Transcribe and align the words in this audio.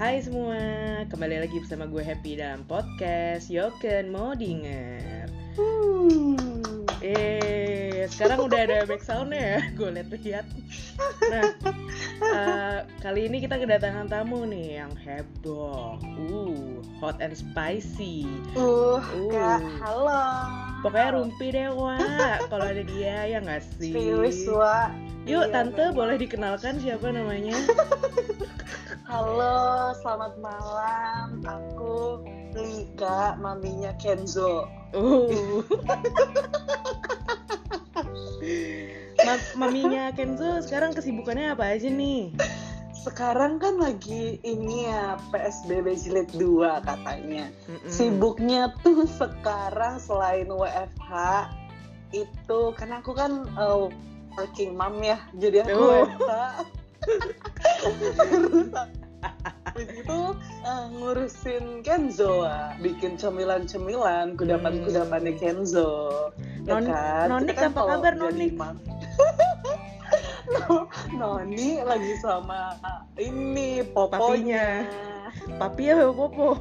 Hai 0.00 0.24
semua, 0.24 0.56
kembali 1.12 1.44
lagi 1.44 1.60
bersama 1.60 1.84
gue 1.84 2.00
Happy 2.00 2.40
dalam 2.40 2.64
podcast 2.64 3.52
Yoken 3.52 4.08
mau 4.08 4.32
denger 4.32 5.28
Hmm. 5.60 6.40
Eh, 7.04 8.08
sekarang 8.08 8.48
udah 8.48 8.64
ada 8.64 8.88
back 8.88 9.04
soundnya 9.04 9.60
ya, 9.60 9.60
gue 9.76 9.88
liat-liat 9.92 10.46
Nah, 11.28 11.42
eh, 12.16 12.78
kali 13.04 13.28
ini 13.28 13.44
kita 13.44 13.60
kedatangan 13.60 14.08
tamu 14.08 14.48
nih 14.48 14.80
yang 14.80 14.92
heboh 14.96 16.00
Uh, 16.16 16.80
hot 16.96 17.20
and 17.20 17.36
spicy 17.36 18.24
Uh, 18.56 19.04
Uh. 19.04 19.28
Kak, 19.28 19.60
halo. 19.84 20.24
Pokoknya 20.80 21.10
rumpi 21.12 21.46
deh, 21.52 21.68
Wak 21.68 22.48
Kalau 22.48 22.64
ada 22.72 22.80
dia, 22.88 23.28
ya 23.28 23.36
nggak 23.36 23.60
sih? 23.76 23.92
Serius. 23.92 24.48
Yuk, 25.28 25.44
Iya, 25.44 25.52
Tante 25.52 25.92
memang. 25.92 25.92
boleh 25.92 26.16
dikenalkan 26.16 26.80
siapa 26.80 27.12
namanya? 27.12 27.52
Halo, 29.10 29.90
selamat 29.98 30.38
malam. 30.38 31.42
Aku 31.42 32.22
Lika, 32.54 33.34
maminya 33.42 33.90
Kenzo. 33.98 34.70
Uh. 34.94 35.66
Ma- 39.26 39.50
maminya 39.58 40.14
Kenzo 40.14 40.62
sekarang 40.62 40.94
kesibukannya 40.94 41.50
apa 41.50 41.74
aja 41.74 41.90
nih? 41.90 42.30
Sekarang 42.94 43.58
kan 43.58 43.82
lagi 43.82 44.38
ini 44.46 44.86
ya 44.86 45.18
PSBB 45.34 45.90
jilid 45.98 46.30
2 46.30 46.78
katanya. 46.86 47.50
Mm-mm. 47.66 47.90
Sibuknya 47.90 48.70
tuh 48.86 49.10
sekarang 49.18 49.98
selain 49.98 50.46
WFH 50.46 51.10
itu 52.14 52.60
karena 52.78 53.02
aku 53.02 53.18
kan 53.18 53.42
uh, 53.58 53.90
working 54.38 54.78
mom 54.78 55.02
ya, 55.02 55.18
jadi 55.34 55.66
aku 55.66 55.74
Oh. 55.74 56.06
WFH. 56.06 56.62
Habis 59.80 60.04
itu 60.04 60.20
uh, 60.68 60.86
ngurusin 60.92 61.80
Kenzo, 61.80 62.44
ah. 62.44 62.76
bikin 62.84 63.16
cemilan-cemilan, 63.16 64.36
kudapan-kudapannya 64.36 65.40
Kenzo. 65.40 66.28
Ya 66.68 66.76
Non- 66.76 66.84
kan? 66.84 67.32
Nonik, 67.32 67.56
Kita 67.56 67.60
kan 67.64 67.72
apa 67.72 67.82
kabar, 67.88 68.12
jadi 68.12 68.20
Nonik? 68.20 68.52
mam- 68.60 68.84
No- 70.52 70.88
Noni 71.16 71.80
lagi 71.80 72.12
sama 72.20 72.76
uh, 72.84 73.08
ini 73.16 73.80
poponya. 73.96 74.84
Papi 75.56 75.88
ya 75.88 76.12
Popo. 76.12 76.60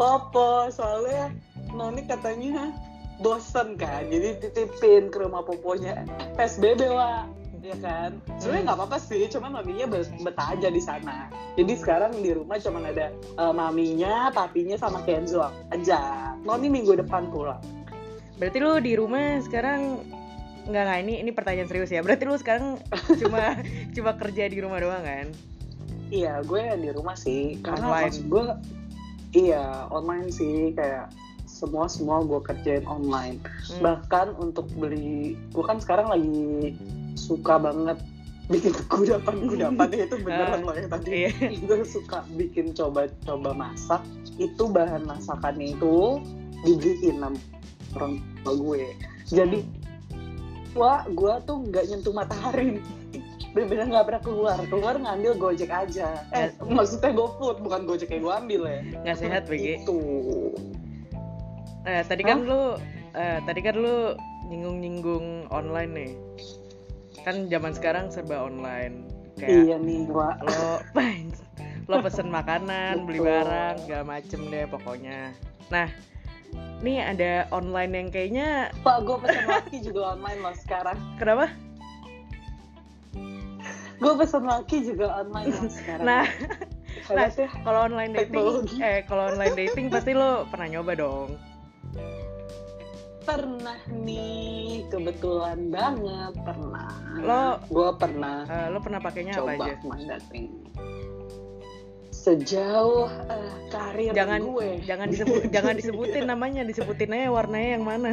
Popo 0.00 0.48
soalnya 0.72 1.28
Noni 1.76 2.08
katanya 2.08 2.72
bosen 3.20 3.76
kan 3.76 4.08
jadi 4.08 4.40
titipin 4.40 5.12
ke 5.12 5.20
rumah 5.20 5.44
poponya 5.44 6.08
PSBB 6.40 6.88
lah 6.88 7.28
ya 7.60 7.76
kan 7.78 8.10
sebenarnya 8.34 8.56
Hmm. 8.56 8.66
nggak 8.66 8.78
apa-apa 8.78 8.96
sih 8.98 9.22
cuma 9.28 9.48
maminya 9.50 9.86
bet- 9.86 10.16
betah 10.18 10.48
aja 10.50 10.68
di 10.68 10.78
sana 10.78 11.28
jadi 11.54 11.72
sekarang 11.74 12.12
di 12.16 12.32
rumah 12.32 12.56
cuma 12.56 12.80
ada 12.82 13.12
eh, 13.12 13.52
maminya 13.52 14.28
papinya 14.30 14.74
sama 14.74 15.00
Kenzo 15.02 15.44
aja 15.68 16.32
Noni 16.40 16.68
minggu 16.68 16.96
depan 16.96 17.28
pulang 17.28 17.60
Berarti 18.34 18.56
lu 18.56 18.72
di 18.78 18.96
rumah 18.96 19.36
sekarang 19.38 20.00
nggak 20.62 20.80
nggak 20.80 20.98
ini 20.98 21.20
ini 21.20 21.28
pertanyaan 21.28 21.68
serius 21.68 21.90
ya. 21.90 22.00
Berarti 22.00 22.24
lu 22.24 22.32
sekarang 22.34 22.80
cuma 23.18 23.52
cuma 23.96 24.16
kerja 24.16 24.48
di 24.48 24.56
rumah 24.56 24.80
doang 24.80 25.04
kan? 25.04 25.28
iya 26.08 26.40
gue 26.40 26.58
di 26.74 26.88
rumah 26.88 27.14
sih 27.14 27.60
karena 27.60 27.86
Online. 27.86 28.16
gue 28.26 28.42
iya 29.32 29.86
online 29.86 30.26
sih 30.26 30.72
kayak 30.72 31.12
semua 31.44 31.86
semua 31.86 32.18
gue 32.20 32.40
kerjain 32.40 32.82
online 32.82 33.38
Hmm. 33.68 33.78
bahkan 33.80 34.32
untuk 34.34 34.66
beli 34.72 35.36
gue 35.46 35.62
kan 35.62 35.76
sekarang 35.76 36.08
lagi 36.08 36.74
suka 37.14 37.58
banget 37.58 37.98
bikin 38.50 38.74
kudapan 38.90 39.36
kudapan 39.50 39.88
itu 39.94 40.16
beneran 40.20 40.60
loh 40.66 40.74
yang 40.74 40.90
tadi. 40.90 41.10
Iya. 41.30 41.30
gue 41.64 41.86
suka 41.86 42.26
bikin 42.34 42.74
coba-coba 42.74 43.50
masak. 43.54 44.02
Itu 44.36 44.68
bahan 44.68 45.06
masakannya 45.06 45.78
itu 45.78 46.18
dibeliin 46.66 47.22
sama 47.22 47.38
orang 47.96 48.12
tua 48.42 48.52
gue. 48.58 48.82
Jadi 49.30 49.58
wah 50.74 51.06
gue 51.06 51.34
tuh 51.46 51.56
nggak 51.70 51.84
nyentuh 51.94 52.14
matahari. 52.14 52.82
Bener-bener 53.50 53.86
nggak 53.90 54.06
pernah 54.06 54.22
keluar. 54.22 54.58
Keluar 54.66 54.94
ngambil 54.98 55.32
gojek 55.38 55.70
aja. 55.70 56.26
Eh 56.34 56.50
maksudnya 56.66 57.10
GoFood 57.14 57.62
bukan 57.62 57.86
gojek 57.86 58.10
yang 58.10 58.26
gue 58.26 58.34
ambil 58.34 58.60
ya. 58.66 58.80
Nggak 59.06 59.16
sehat 59.18 59.42
BG. 59.46 59.86
itu. 59.86 59.98
Eh, 61.88 62.02
tadi 62.04 62.22
kan 62.22 62.44
lu 62.44 62.76
eh, 63.16 63.38
tadi 63.46 63.60
kan 63.64 63.74
lu 63.78 64.14
nyinggung-nyinggung 64.50 65.50
online 65.54 65.90
nih. 65.94 66.12
Kan 67.26 67.46
zaman 67.52 67.72
sekarang 67.76 68.08
serba 68.08 68.44
online. 68.44 69.08
Kayak 69.40 69.56
iya 69.64 69.76
nih 69.80 70.04
wah 70.12 70.36
lo 70.44 70.84
lo 71.90 71.98
pesen 72.06 72.30
makanan 72.30 73.02
beli 73.02 73.18
barang 73.18 73.82
segala 73.82 74.04
macem 74.06 74.46
deh 74.46 74.62
pokoknya 74.70 75.34
nah 75.74 75.90
nih 76.86 77.02
ada 77.02 77.50
online 77.50 77.92
yang 77.94 78.08
kayaknya 78.14 78.48
Pak, 78.86 79.06
gue 79.06 79.16
pesen 79.26 79.44
laki 79.46 79.76
juga 79.82 80.14
online 80.16 80.38
loh 80.40 80.56
sekarang. 80.56 80.98
kenapa 81.18 81.50
Gue 84.00 84.16
pesen 84.16 84.48
laki 84.48 84.80
juga 84.88 85.12
online 85.12 85.52
loh 85.52 85.68
sekarang. 85.68 86.06
nah 86.06 86.24
Hebat 87.06 87.34
ya. 87.38 87.48
kalau 87.62 87.80
online 87.86 88.12
dating 88.16 88.46
eh 88.82 89.02
kalau 89.06 89.30
online 89.34 89.54
dating 89.54 89.86
pasti 89.90 90.10
lo 90.14 90.46
pernah 90.50 90.66
nyoba 90.70 90.92
dong 90.98 91.38
Pernah 93.20 93.80
nih, 93.92 94.88
kebetulan 94.88 95.68
banget 95.68 96.34
pernah. 96.40 96.88
Lo- 97.20 97.60
gue 97.68 97.90
pernah 98.00 98.48
Eh, 98.48 98.66
lo 98.72 98.78
pernah 98.80 99.00
pakainya 99.00 99.36
apa 99.36 99.52
aja 99.60 99.74
main 99.84 100.04
dating. 100.08 100.48
Sejauh 102.10 103.08
eh, 103.28 103.52
karir 103.72 104.12
jangan 104.12 104.40
gue, 104.44 104.68
jangan 104.84 105.06
disebut 105.08 105.40
jangan 105.56 105.72
disebutin 105.76 106.24
namanya 106.28 106.62
disebutin 106.64 107.16
aja 107.16 107.28
warnanya 107.32 107.70
yang 107.80 107.84
mana 107.84 108.12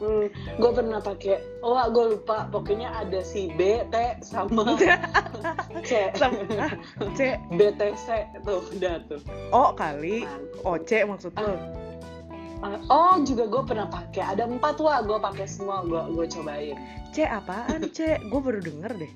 hmm, 0.00 0.26
gue 0.58 0.70
pernah 0.72 0.98
pakai. 0.98 1.36
Oh, 1.60 1.76
gue 1.92 2.16
lupa. 2.16 2.48
Pokoknya 2.48 2.88
ada 2.90 3.20
si 3.20 3.52
B, 3.54 3.84
T, 3.92 3.94
sama 4.24 4.74
C. 5.88 6.08
Sam- 6.16 6.48
ah, 6.56 6.72
C 7.14 7.36
BTC 7.52 8.06
tuh, 8.42 8.64
udah 8.74 8.96
tuh. 9.06 9.20
O 9.52 9.76
kali 9.76 10.24
Mantap. 10.24 10.66
O 10.66 10.70
C 10.82 10.90
maksud 11.04 11.32
lo 11.36 11.54
Uh, 12.60 12.76
oh 12.92 13.16
juga 13.24 13.48
gue 13.48 13.62
pernah 13.64 13.88
pakai. 13.88 14.36
Ada 14.36 14.44
empat 14.44 14.84
wah 14.84 15.00
gue 15.00 15.16
pakai 15.16 15.48
semua. 15.48 15.80
Gue 15.80 16.04
gue 16.12 16.26
cobain. 16.28 16.76
C 17.08 17.24
apaan 17.24 17.88
C? 17.88 18.20
Gue 18.28 18.40
baru 18.40 18.60
denger 18.60 18.92
deh. 19.00 19.12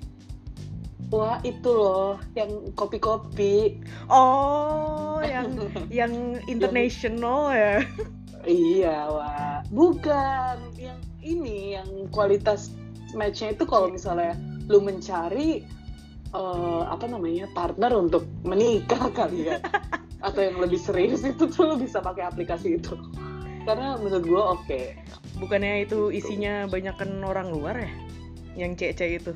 Wah 1.13 1.37
itu 1.45 1.69
loh. 1.69 2.17
Yang 2.33 2.73
kopi-kopi. 2.73 3.77
Oh 4.09 5.21
yang 5.21 5.53
yang 6.01 6.41
international 6.49 7.53
ya? 7.53 7.85
Iya 8.49 8.97
wah 9.13 9.61
bukan. 9.69 10.57
Yang 10.73 10.99
ini 11.21 11.77
yang 11.77 11.89
kualitas 12.09 12.73
matchnya 13.13 13.53
itu 13.53 13.69
kalau 13.69 13.93
misalnya 13.93 14.33
lu 14.65 14.81
mencari 14.81 15.61
eh, 16.33 16.83
apa 16.89 17.05
namanya 17.05 17.45
partner 17.53 17.93
untuk 17.93 18.25
menikah 18.41 19.13
kali 19.13 19.53
ya. 19.53 19.61
Atau 20.25 20.41
yang 20.41 20.57
lebih 20.57 20.81
serius 20.81 21.21
itu 21.21 21.45
tuh 21.45 21.69
lu 21.69 21.75
bisa 21.77 22.01
pakai 22.01 22.25
aplikasi 22.25 22.81
itu 22.81 22.97
karena 23.65 23.97
menurut 23.99 24.25
gue 24.25 24.43
oke. 24.43 24.81
Bukannya 25.41 25.83
itu 25.83 26.13
isinya 26.13 26.69
banyakan 26.69 27.19
orang 27.25 27.51
luar 27.51 27.75
ya? 27.81 27.91
Yang 28.55 28.71
C 28.77 28.81
C 28.95 29.01
itu? 29.19 29.33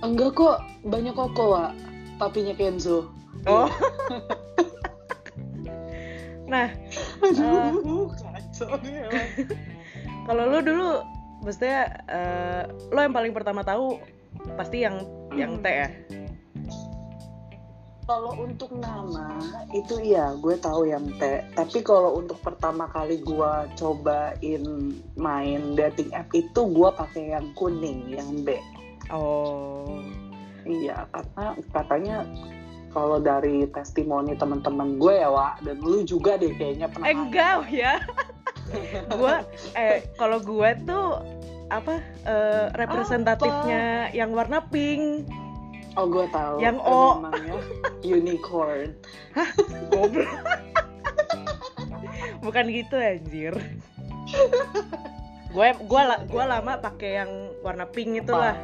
Enggak 0.00 0.38
kok 0.38 0.64
banyak 0.86 1.12
kok 1.12 1.36
wah 1.36 1.74
papinya 2.16 2.54
Kenzo. 2.56 3.10
Oh. 3.44 3.68
Nah 6.44 6.68
Aduh, 7.24 8.12
kacau 8.12 8.76
nih 8.84 9.08
emang. 9.08 9.28
kalau 10.28 10.44
lu 10.48 10.58
dulu 10.60 10.90
maksudnya 11.44 11.88
eh, 12.08 12.62
lo 12.92 13.00
yang 13.00 13.16
paling 13.16 13.32
pertama 13.32 13.60
tahu 13.64 14.00
pasti 14.56 14.84
yang 14.84 15.04
yang 15.36 15.60
T 15.60 15.66
ya 15.68 15.88
Kalau 18.04 18.36
untuk 18.36 18.68
nama 18.76 19.40
itu 19.72 19.96
iya 19.96 20.36
gue 20.36 20.60
tahu 20.60 20.84
yang 20.84 21.08
T. 21.16 21.40
Tapi 21.56 21.80
kalau 21.80 22.20
untuk 22.20 22.36
pertama 22.44 22.84
kali 22.92 23.24
gue 23.24 23.52
cobain 23.80 24.64
main 25.16 25.60
dating 25.72 26.12
app 26.12 26.28
itu 26.36 26.60
gue 26.68 26.88
pakai 26.92 27.32
yang 27.32 27.48
kuning, 27.56 28.04
yang 28.12 28.44
B. 28.44 28.60
oh 29.08 30.00
Iya 30.64 31.04
karena 31.12 31.46
katanya 31.72 32.16
kalau 32.88 33.18
dari 33.20 33.68
testimoni 33.68 34.32
teman-teman 34.38 34.96
gue 34.96 35.20
ya 35.20 35.28
Wak 35.28 35.60
dan 35.66 35.76
lu 35.82 36.06
juga 36.06 36.40
deh 36.40 36.54
kayaknya 36.56 36.88
pernah. 36.88 37.08
eh, 37.10 37.16
enggak 37.16 37.56
ya 37.68 37.94
gua 39.18 39.44
eh 39.76 40.08
kalau 40.16 40.40
gue 40.40 40.68
tuh 40.88 41.20
apa 41.68 42.00
eh, 42.24 42.66
representatifnya 42.72 44.08
yang 44.14 44.32
warna 44.32 44.64
pink 44.72 45.28
Oh 45.94 46.04
gue 46.04 46.26
tahu. 46.28 46.56
Yang 46.58 46.78
O. 46.80 47.22
Namanya 47.22 47.54
unicorn. 48.18 48.88
goblok 49.90 50.28
bukan 52.44 52.64
gitu 52.68 52.96
anjir 52.96 53.54
gue 55.48 55.68
gua 55.86 56.02
la- 56.04 56.24
gua 56.26 56.44
lama 56.44 56.72
pakai 56.76 57.10
yang 57.16 57.30
warna 57.62 57.86
pink 57.86 58.20
itulah 58.20 58.58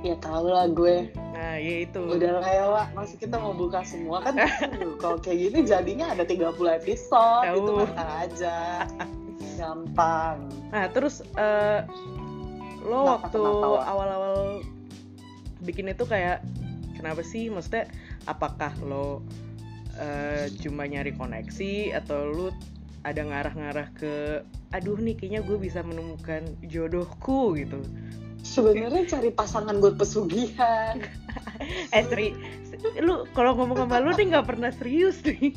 Ya 0.00 0.16
tau 0.16 0.48
lah 0.48 0.64
gue. 0.64 1.12
nah 1.12 1.60
ya 1.60 1.84
itu. 1.84 2.00
Udah 2.00 2.40
lah 2.40 2.48
ya, 2.48 2.64
Wak. 2.72 2.86
Masih 2.96 3.20
kita 3.20 3.36
mau 3.36 3.52
buka 3.52 3.84
semua 3.84 4.24
kan. 4.24 4.32
Kalau 5.04 5.20
kayak 5.20 5.38
gini 5.44 5.60
jadinya 5.60 6.08
ada 6.08 6.24
30 6.24 6.56
episode. 6.56 7.44
Tahu. 7.44 7.56
Itu 7.60 7.72
aja. 7.92 8.88
Gampang. 9.60 10.48
Nah, 10.72 10.88
terus 10.88 11.20
eh, 11.36 11.84
lo 12.80 13.12
Kenapa, 13.12 13.28
waktu 13.28 13.40
awal-awal 13.76 14.36
bikin 15.64 15.92
itu 15.92 16.04
kayak 16.04 16.44
kenapa 16.96 17.24
sih? 17.24 17.48
Maksudnya 17.48 17.88
apakah 18.28 18.72
lo 18.84 19.24
eh, 19.96 20.52
cuma 20.60 20.84
nyari 20.84 21.12
koneksi 21.16 21.96
atau 21.96 22.28
lu 22.28 22.46
ada 23.00 23.24
ngarah-ngarah 23.24 23.88
ke 23.96 24.44
aduh 24.76 25.00
nih 25.00 25.16
kayaknya 25.16 25.40
gue 25.40 25.56
bisa 25.56 25.80
menemukan 25.80 26.44
jodohku 26.68 27.56
gitu. 27.56 27.80
Sebenarnya 28.40 29.04
cari 29.08 29.30
pasangan 29.32 29.76
buat 29.80 29.96
pesugihan. 30.00 31.00
Eh, 31.92 32.02
Sri, 32.08 32.32
lu 33.04 33.28
kalau 33.36 33.52
ngomong 33.54 33.84
sama 33.84 34.00
lu 34.00 34.10
nih 34.16 34.32
nggak 34.32 34.48
pernah 34.48 34.72
serius 34.72 35.20
nih. 35.22 35.52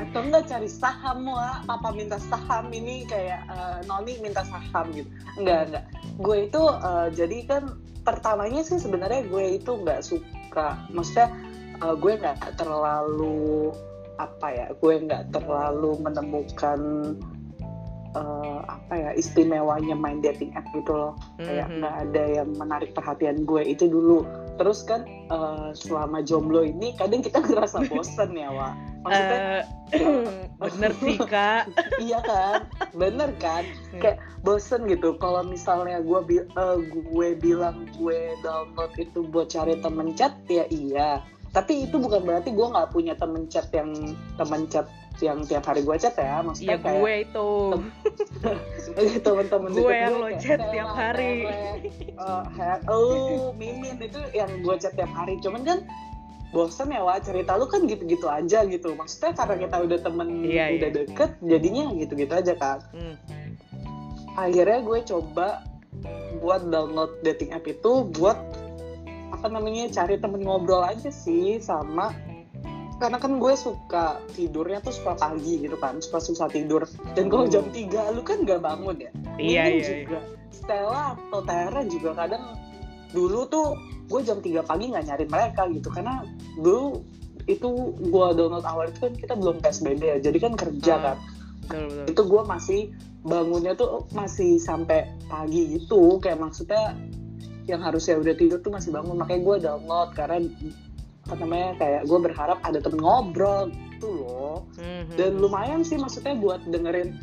atau 0.00 0.24
enggak 0.24 0.48
cari 0.48 0.70
saham 0.70 1.28
wah 1.28 1.60
papa 1.68 1.92
minta 1.92 2.16
saham 2.16 2.72
ini 2.72 3.04
kayak 3.04 3.44
eh, 3.52 3.78
noni 3.84 4.16
minta 4.24 4.40
saham 4.48 4.88
gitu 4.96 5.10
enggak 5.36 5.68
enggak 5.68 5.84
gue 6.16 6.36
itu 6.48 6.62
eh, 6.72 7.08
jadi 7.12 7.38
kan 7.44 7.62
pertamanya 8.02 8.62
sih 8.64 8.80
sebenarnya 8.80 9.26
gue 9.28 9.60
itu 9.60 9.70
nggak 9.76 10.00
suka. 10.02 10.76
Maksudnya 10.90 11.28
eh, 11.80 11.94
gue 11.96 12.12
nggak 12.18 12.60
terlalu 12.60 13.72
apa 14.20 14.46
ya 14.52 14.66
gue 14.76 14.94
nggak 15.08 15.32
terlalu 15.32 15.96
menemukan 16.04 16.80
eh, 18.10 18.58
apa 18.66 18.94
ya 18.98 19.10
istimewanya 19.14 19.94
main 19.94 20.18
dating 20.18 20.50
app 20.58 20.66
gitu 20.74 20.90
loh. 20.92 21.14
Kayak 21.38 21.70
Mhm. 21.70 21.76
nggak 21.80 21.94
ada 22.10 22.24
yang 22.42 22.48
menarik 22.58 22.90
perhatian 22.92 23.46
gue 23.46 23.62
itu 23.62 23.86
dulu. 23.86 24.26
Terus 24.58 24.82
kan 24.84 25.06
eh, 25.08 25.70
selama 25.72 26.20
jomblo 26.26 26.66
ini 26.66 26.92
kadang 26.98 27.22
kita 27.22 27.38
ngerasa 27.40 27.86
bosen 27.86 28.34
ya 28.34 28.50
Wak 28.50 28.89
maksudnya? 29.02 29.38
Eh, 29.40 29.60
bener 30.62 30.92
sih 31.00 31.16
kak. 31.18 31.68
iya 32.04 32.20
kan? 32.22 32.68
Bener 32.94 33.30
kan? 33.40 33.64
Kayak 33.96 34.20
bosen 34.42 34.86
gitu. 34.86 35.16
Kalau 35.18 35.42
misalnya 35.42 35.98
gue 36.00 36.20
bi- 36.22 36.46
eh, 36.46 36.78
gue 36.86 37.28
bilang 37.36 37.88
gue 37.96 38.20
download 38.40 38.92
itu 38.96 39.26
buat 39.28 39.50
cari 39.50 39.80
temen 39.80 40.14
chat 40.14 40.36
ya 40.46 40.64
iya. 40.70 41.20
Tapi 41.50 41.90
itu 41.90 41.98
bukan 41.98 42.22
berarti 42.22 42.54
gue 42.54 42.62
nggak 42.62 42.90
punya 42.94 43.18
temen 43.18 43.50
chat 43.50 43.66
yang 43.74 43.90
temen 44.38 44.70
chat 44.70 44.86
yang 45.18 45.42
tiap 45.44 45.66
hari 45.66 45.82
gue 45.82 45.96
chat 45.98 46.14
ya. 46.14 46.40
Maksudnya 46.46 46.78
Iya 46.78 46.84
kayak 46.86 47.00
gue 47.02 47.14
itu. 47.26 47.50
temen-temen 49.26 49.70
Gue 49.74 49.92
yang 49.92 50.12
gue 50.14 50.18
lo 50.22 50.28
kayak 50.30 50.40
chat 50.40 50.58
Stella, 50.62 50.72
tiap 50.72 50.90
hari. 50.94 51.34
Eh, 51.50 52.44
He- 52.54 52.82
oh 52.86 53.50
Mimin 53.58 53.98
itu 53.98 54.20
yang 54.32 54.50
gue 54.62 54.74
chat 54.78 54.94
tiap 54.94 55.10
hari. 55.10 55.36
Cuman 55.42 55.66
kan 55.66 55.78
bosen 56.50 56.90
ya 56.90 57.00
Wak 57.00 57.22
cerita 57.22 57.54
lu 57.54 57.64
kan 57.64 57.84
gitu-gitu 57.84 58.26
aja 58.26 58.62
gitu 58.64 58.92
maksudnya 58.92 59.32
karena 59.32 59.54
kita 59.56 59.76
udah 59.80 59.98
temen 59.98 60.28
Iya, 60.42 60.64
udah 60.76 60.90
iya. 60.90 60.96
deket 61.02 61.30
jadinya 61.40 61.84
gitu-gitu 61.94 62.32
aja 62.32 62.54
kan 62.54 62.78
Hmm. 62.90 63.14
akhirnya 64.34 64.80
gue 64.80 64.98
coba 65.06 65.62
buat 66.38 66.62
download 66.64 67.20
dating 67.20 67.50
app 67.50 67.62
itu 67.64 67.92
buat 68.10 68.38
apa 69.30 69.46
namanya 69.46 69.90
cari 69.90 70.16
temen 70.16 70.42
ngobrol 70.42 70.82
aja 70.82 71.08
sih 71.08 71.58
sama 71.58 72.10
karena 72.98 73.16
kan 73.16 73.38
gue 73.38 73.54
suka 73.54 74.20
tidurnya 74.30 74.80
tuh 74.80 74.92
suka 74.92 75.16
pagi 75.16 75.60
gitu 75.60 75.76
kan 75.76 75.96
suka 75.98 76.20
susah 76.20 76.48
tidur 76.48 76.84
dan 77.14 77.26
kalau 77.26 77.46
jam 77.46 77.64
3 77.64 77.88
lu 78.12 78.20
kan 78.20 78.44
gak 78.44 78.60
bangun 78.60 78.96
ya 78.98 79.10
Iya 79.36 79.62
iya. 79.64 79.64
iya. 79.72 79.84
juga 80.04 80.20
Stella 80.50 81.16
atau 81.16 81.40
Tera 81.40 81.80
juga 81.86 82.10
kadang 82.12 82.44
dulu 83.10 83.46
tuh 83.46 83.68
gue 84.10 84.20
jam 84.20 84.38
3 84.42 84.66
pagi 84.66 84.90
nggak 84.90 85.04
nyari 85.06 85.26
mereka 85.30 85.62
gitu. 85.70 85.88
Karena 85.88 86.26
dulu 86.58 87.00
itu 87.46 87.68
gue 87.96 88.26
download 88.36 88.66
awal 88.66 88.90
itu 88.90 88.98
kan 89.00 89.12
kita 89.14 89.34
belum 89.38 89.62
PSBB 89.62 90.02
ya. 90.02 90.18
Jadi 90.18 90.38
kan 90.42 90.52
kerja 90.58 90.94
Hmm. 90.98 91.04
kan. 91.06 91.16
Betul 91.70 91.82
betul. 91.86 92.04
itu 92.10 92.22
gue 92.26 92.42
masih 92.44 92.80
bangunnya 93.22 93.72
tuh 93.78 94.04
masih 94.10 94.58
sampai 94.58 95.06
pagi 95.30 95.78
gitu. 95.78 96.18
Kayak 96.18 96.42
maksudnya 96.42 96.98
yang 97.64 97.78
harusnya 97.80 98.18
udah 98.18 98.34
tidur 98.34 98.58
tuh 98.58 98.74
masih 98.74 98.90
bangun. 98.90 99.14
Makanya 99.14 99.40
gue 99.46 99.56
download 99.62 100.10
karena 100.12 100.38
apa 101.22 101.34
namanya 101.38 101.78
kayak 101.78 102.02
gue 102.10 102.18
berharap 102.18 102.58
ada 102.66 102.82
temen 102.82 102.98
ngobrol 102.98 103.70
gitu 103.70 104.08
loh. 104.10 104.66
Mhm. 104.80 105.14
dan 105.14 105.32
lumayan 105.38 105.80
sih 105.84 105.94
maksudnya 105.94 106.34
buat 106.34 106.64
dengerin 106.66 107.14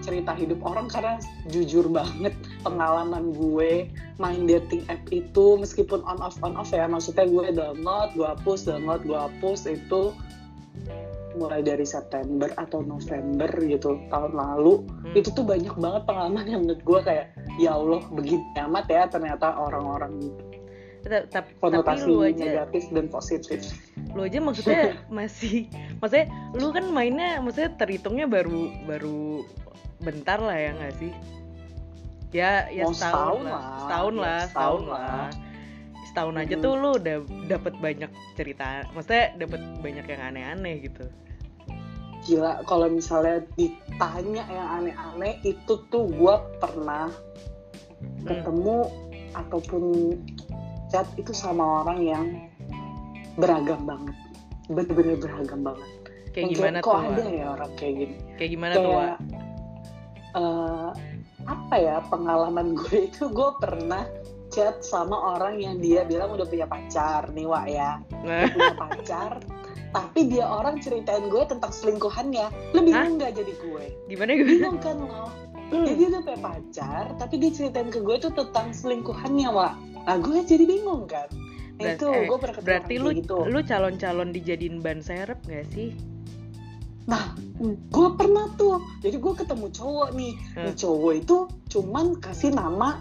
cerita 0.00 0.32
hidup 0.32 0.62
orang 0.62 0.86
karena 0.88 1.18
jujur 1.50 1.90
banget 1.90 2.32
pengalaman 2.60 3.30
gue 3.32 3.86
main 4.16 4.42
dating 4.44 4.82
app 4.90 5.00
itu 5.08 5.54
meskipun 5.56 6.02
on 6.02 6.18
off 6.18 6.34
on 6.42 6.58
off 6.58 6.70
ya 6.70 6.84
maksudnya 6.84 7.26
gue 7.26 7.54
download 7.54 8.10
gue 8.18 8.26
hapus 8.26 8.66
download 8.66 9.02
gue 9.06 9.14
hapus 9.18 9.70
itu 9.70 10.10
mulai 11.38 11.62
dari 11.62 11.86
September 11.86 12.50
atau 12.58 12.82
November 12.82 13.46
gitu 13.62 13.94
tahun 14.10 14.34
lalu 14.34 14.82
Hmm. 15.08 15.14
itu 15.14 15.30
tuh 15.32 15.46
banyak 15.46 15.72
banget 15.78 16.02
pengalaman 16.04 16.44
yang 16.44 16.60
menurut 16.66 16.82
gue 16.82 17.00
kayak 17.00 17.26
ya 17.56 17.78
Allah 17.78 18.02
begini 18.10 18.42
amat 18.58 18.86
ya 18.90 19.02
ternyata 19.08 19.56
orang-orang. 19.56 20.18
Ta- 20.98 21.24
ta- 21.24 21.46
tapi 21.46 21.54
konotasi 21.62 22.04
lu 22.10 22.26
aja 22.26 22.42
negatif 22.42 22.90
dan 22.90 23.06
positif 23.06 23.60
lu 24.12 24.26
aja 24.26 24.42
maksudnya 24.42 24.98
masih 25.14 25.70
maksudnya 26.02 26.26
lu 26.58 26.74
kan 26.74 26.90
mainnya 26.90 27.38
maksudnya 27.38 27.70
terhitungnya 27.78 28.26
baru 28.26 28.68
baru 28.84 29.46
bentar 30.02 30.42
lah 30.42 30.58
ya 30.58 30.74
nggak 30.74 30.94
sih 30.98 31.12
ya 32.30 32.68
ya 32.68 32.84
Mau 32.84 32.92
setahun, 32.92 33.40
setahun 33.40 33.40
lah. 33.40 33.52
lah, 33.52 33.78
setahun 33.78 34.12
ya, 34.14 34.20
lah 34.20 34.40
setahun 34.44 34.48
setahun 34.48 34.82
lah. 34.84 35.00
lah. 35.00 35.30
Setahun 36.08 36.34
aja 36.40 36.54
tuh 36.58 36.72
lu 36.74 36.90
udah 36.96 37.16
dapet 37.46 37.74
banyak 37.78 38.10
cerita. 38.34 38.66
Maksudnya 38.90 39.24
dapet 39.36 39.60
banyak 39.78 40.06
yang 40.08 40.22
aneh-aneh 40.24 40.74
gitu. 40.82 41.04
Gila 42.26 42.64
kalau 42.64 42.88
misalnya 42.88 43.44
ditanya 43.54 44.42
yang 44.48 44.68
aneh-aneh 44.82 45.38
itu 45.42 45.74
tuh 45.88 46.04
gue 46.08 46.34
pernah 46.58 47.08
Hmm. 47.98 48.30
ketemu 48.30 48.78
ataupun 49.34 49.82
chat 50.86 51.06
itu 51.18 51.34
sama 51.34 51.82
orang 51.82 51.98
yang 52.00 52.24
beragam 53.34 53.82
banget. 53.84 54.14
Bener-bener 54.66 55.18
beragam 55.18 55.60
banget. 55.66 55.90
Kayak 56.30 56.44
Yang 56.46 56.50
gimana 56.54 56.76
kok 56.78 56.86
tuh 56.86 56.98
ada 57.02 57.10
Wak? 57.18 57.30
ya 57.34 57.46
orang 57.52 57.70
kayak 57.74 57.94
gini? 57.98 58.14
Kayak 58.38 58.50
gimana 58.54 58.72
tuh 58.72 58.90
Wak? 58.90 59.16
Apa 61.48 61.74
ya 61.80 61.96
pengalaman 62.12 62.76
gue 62.76 62.96
itu 63.08 63.32
gue 63.32 63.50
pernah 63.58 64.04
chat 64.48 64.80
sama 64.80 65.36
orang 65.36 65.60
yang 65.60 65.76
dia 65.80 66.04
bilang 66.04 66.32
udah 66.32 66.48
punya 66.48 66.64
pacar 66.64 67.28
nih 67.36 67.44
Wak 67.44 67.66
ya. 67.68 68.00
Nah, 68.24 68.48
punya 68.48 68.76
pacar 68.76 69.32
tapi 69.96 70.28
dia 70.28 70.44
orang 70.44 70.80
ceritain 70.84 71.32
gue 71.32 71.42
tentang 71.48 71.72
selingkuhannya. 71.72 72.52
Lu 72.76 72.80
bingung 72.84 73.16
nggak 73.16 73.32
jadi 73.36 73.52
gue? 73.56 73.84
Gimana 74.08 74.30
gimana? 74.36 74.52
Bingung 74.52 74.78
kan 74.80 74.96
lo 75.00 75.26
jadi 75.68 76.00
dia 76.00 76.08
udah 76.16 76.22
punya 76.24 76.40
pacar 76.40 77.04
tapi 77.20 77.34
dia 77.36 77.50
ceritain 77.52 77.88
ke 77.92 78.00
gue 78.00 78.16
tuh 78.20 78.32
tentang 78.32 78.72
selingkuhannya 78.72 79.48
Wak. 79.52 79.74
Nah 80.08 80.16
gue 80.20 80.38
jadi 80.44 80.64
bingung 80.64 81.04
kan. 81.04 81.28
Itu 81.78 82.10
eh, 82.10 82.26
gue 82.26 82.38
pernah 82.40 82.58
berarti 82.58 82.94
lu 82.98 83.10
gitu. 83.14 83.46
lu 83.46 83.60
calon-calon 83.62 84.34
dijadiin 84.34 84.82
ban 84.82 84.98
serep 84.98 85.38
gak 85.46 85.68
sih 85.70 85.94
nah 87.08 87.32
gue 87.64 88.08
pernah 88.14 88.52
tuh. 88.54 88.78
Jadi 89.00 89.16
gue 89.18 89.34
ketemu 89.34 89.66
cowok 89.72 90.08
nih. 90.14 90.32
Hmm. 90.54 90.64
Nih 90.68 90.74
cowok 90.76 91.12
itu 91.16 91.36
cuman 91.72 92.20
kasih 92.20 92.54
nama 92.54 93.00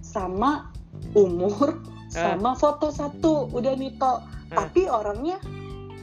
sama 0.00 0.70
umur 1.12 1.82
sama 2.08 2.54
foto 2.56 2.88
satu. 2.88 3.50
Udah 3.52 3.74
nih 3.76 3.92
Tok. 3.98 4.20
Hmm. 4.48 4.64
tapi 4.64 4.88
orangnya 4.88 5.36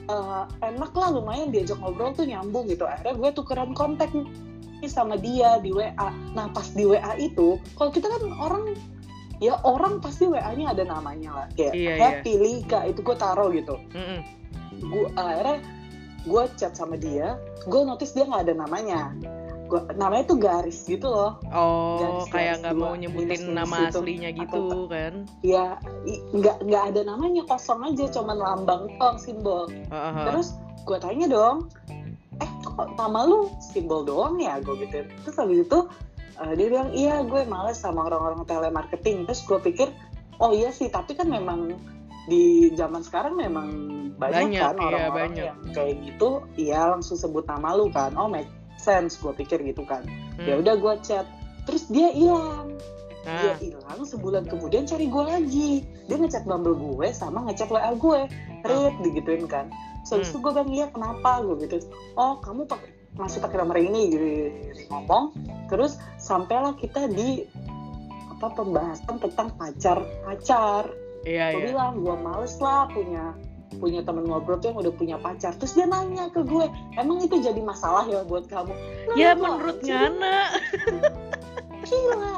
eh, 0.05 0.43
enak 0.61 0.93
lah 0.93 1.09
lumayan 1.17 1.49
diajak 1.49 1.81
ngobrol 1.81 2.13
tuh 2.13 2.29
nyambung 2.29 2.69
gitu. 2.69 2.85
Akhirnya 2.85 3.17
gue 3.17 3.29
tukeran 3.33 3.73
kontak 3.73 4.13
nih 4.13 4.29
sama 4.85 5.17
dia 5.17 5.57
di 5.65 5.73
WA 5.73 6.13
nah 6.37 6.45
pas 6.53 6.69
di 6.77 6.85
WA 6.85 7.17
itu 7.17 7.57
kalau 7.73 7.89
kita 7.89 8.05
kan 8.05 8.21
orang 8.37 8.77
ya 9.41 9.57
orang 9.65 9.97
pasti 9.99 10.29
WA-nya 10.29 10.77
ada 10.77 10.83
namanya 10.85 11.31
lah. 11.33 11.47
Kayak 11.57 11.73
Iya, 11.73 11.93
Happy 11.97 12.33
Lika 12.37 12.85
itu 12.85 13.01
gue 13.01 13.17
taruh 13.17 13.49
gitu. 13.49 13.75
Mm-mm. 13.97 14.21
gue 14.75 15.07
akhirnya 15.17 15.57
gue 16.25 16.43
chat 16.57 16.73
sama 16.73 16.97
dia 16.97 17.37
gue 17.65 17.81
notice 17.81 18.13
dia 18.13 18.25
nggak 18.29 18.43
ada 18.49 18.53
namanya. 18.55 19.01
Gua, 19.65 19.81
namanya 19.97 20.29
tuh 20.29 20.37
garis 20.37 20.85
gitu 20.85 21.09
loh. 21.09 21.41
Oh 21.49 21.97
Garis-garis 21.97 22.29
kayak 22.29 22.53
nggak 22.61 22.75
mau 22.77 22.93
nyebutin 22.93 23.49
minus-minus 23.49 23.57
nama 23.57 23.77
gitu. 23.81 23.97
aslinya 23.97 24.29
gitu 24.37 24.61
kan? 24.85 25.13
ya 25.41 25.65
nggak 26.37 26.57
nggak 26.69 26.83
ada 26.93 27.01
namanya 27.01 27.41
kosong 27.49 27.81
aja 27.81 28.05
cuman 28.13 28.37
lambang 28.37 28.93
tong 29.01 29.17
simbol. 29.17 29.65
Heeh. 29.89 30.25
terus 30.29 30.53
gue 30.85 30.97
tanya 31.01 31.25
dong 31.25 31.57
eh 32.37 32.49
kok 32.61 32.93
nama 32.93 33.25
lu 33.25 33.49
simbol 33.57 34.05
doang 34.05 34.37
ya? 34.37 34.61
Gue 34.61 34.85
gitu. 34.85 35.01
Terus 35.25 35.37
habis 35.41 35.65
itu 35.65 35.79
eh, 36.37 36.53
dia 36.53 36.67
bilang 36.69 36.93
iya 36.93 37.25
gue 37.25 37.41
males 37.49 37.81
sama 37.81 38.05
orang-orang 38.05 38.45
telemarketing. 38.45 39.25
Terus 39.25 39.41
gue 39.49 39.57
pikir 39.65 39.89
oh 40.37 40.53
iya 40.53 40.69
sih 40.69 40.93
tapi 40.93 41.17
kan 41.17 41.25
memang 41.25 41.73
di 42.25 42.43
zaman 42.73 43.01
sekarang 43.01 43.37
memang 43.37 43.67
banyak, 44.15 44.55
Banyak, 44.55 44.61
kan 44.63 44.75
iya, 44.75 44.81
orang-orang 44.81 45.13
banyak. 45.29 45.45
yang 45.45 45.59
kayak 45.71 45.95
gitu 46.01 46.29
iya 46.55 46.81
langsung 46.89 47.17
sebut 47.19 47.45
nama 47.45 47.75
lu 47.75 47.91
kan. 47.91 48.15
Oh 48.15 48.25
make 48.25 48.47
sense 48.75 49.19
gue 49.19 49.31
pikir 49.31 49.61
gitu 49.61 49.83
kan. 49.83 50.01
Hmm. 50.35 50.45
ya 50.45 50.55
udah 50.59 50.75
gue 50.75 50.93
chat. 51.01 51.25
Terus 51.65 51.89
dia 51.89 52.09
hilang. 52.09 52.73
Nah, 53.25 53.41
dia 53.41 53.53
hilang 53.59 54.05
sebulan 54.05 54.45
kemudian 54.45 54.85
cari 54.85 55.05
gue 55.05 55.23
lagi. 55.23 55.71
Dia 56.05 56.15
ngechat 56.15 56.45
bumble 56.45 56.77
gue 56.77 57.07
sama 57.11 57.45
ngechat 57.45 57.69
wa 57.69 57.81
gue. 57.91 58.21
Read 58.63 58.95
digituin 59.01 59.45
kan. 59.45 59.69
So 60.05 60.17
Hmm. 60.17 60.23
itu 60.23 60.37
gue 60.37 60.51
bilang 60.51 60.71
iya 60.71 60.87
kenapa? 60.89 61.41
Gue 61.41 61.61
gitu. 61.61 61.81
Oh 62.15 62.37
kamu 62.39 62.65
pakai 62.65 62.89
masih 63.15 63.39
pakai 63.39 63.57
nomor 63.57 63.79
ini 63.79 64.01
gitu, 64.11 64.27
ngomong. 64.89 65.31
Terus 65.67 65.95
sampailah 66.15 66.75
kita 66.75 67.07
di 67.07 67.47
apa 68.29 68.51
pembahasan 68.51 69.15
tentang 69.17 69.47
pacar 69.55 70.03
pacar 70.23 70.83
Iya, 71.25 71.57
gue 71.57 71.61
iya. 71.65 71.67
bilang 71.73 71.93
gue 72.05 72.15
males 72.21 72.55
lah 72.61 72.85
punya 72.93 73.33
punya 73.81 74.05
temen 74.05 74.23
ngobrol 74.29 74.61
tuh 74.61 74.71
yang 74.71 74.79
udah 74.79 74.93
punya 74.93 75.17
pacar. 75.19 75.51
Terus 75.57 75.73
dia 75.75 75.89
nanya 75.89 76.31
ke 76.31 76.45
gue 76.45 76.69
emang 76.95 77.19
itu 77.25 77.41
jadi 77.41 77.59
masalah 77.59 78.07
ya 78.07 78.23
buat 78.23 78.47
kamu? 78.47 78.71
Nah, 78.71 79.15
Ya 79.17 79.33
menurut 79.35 79.81
Ngana. 79.83 80.53
gila. 81.85 82.37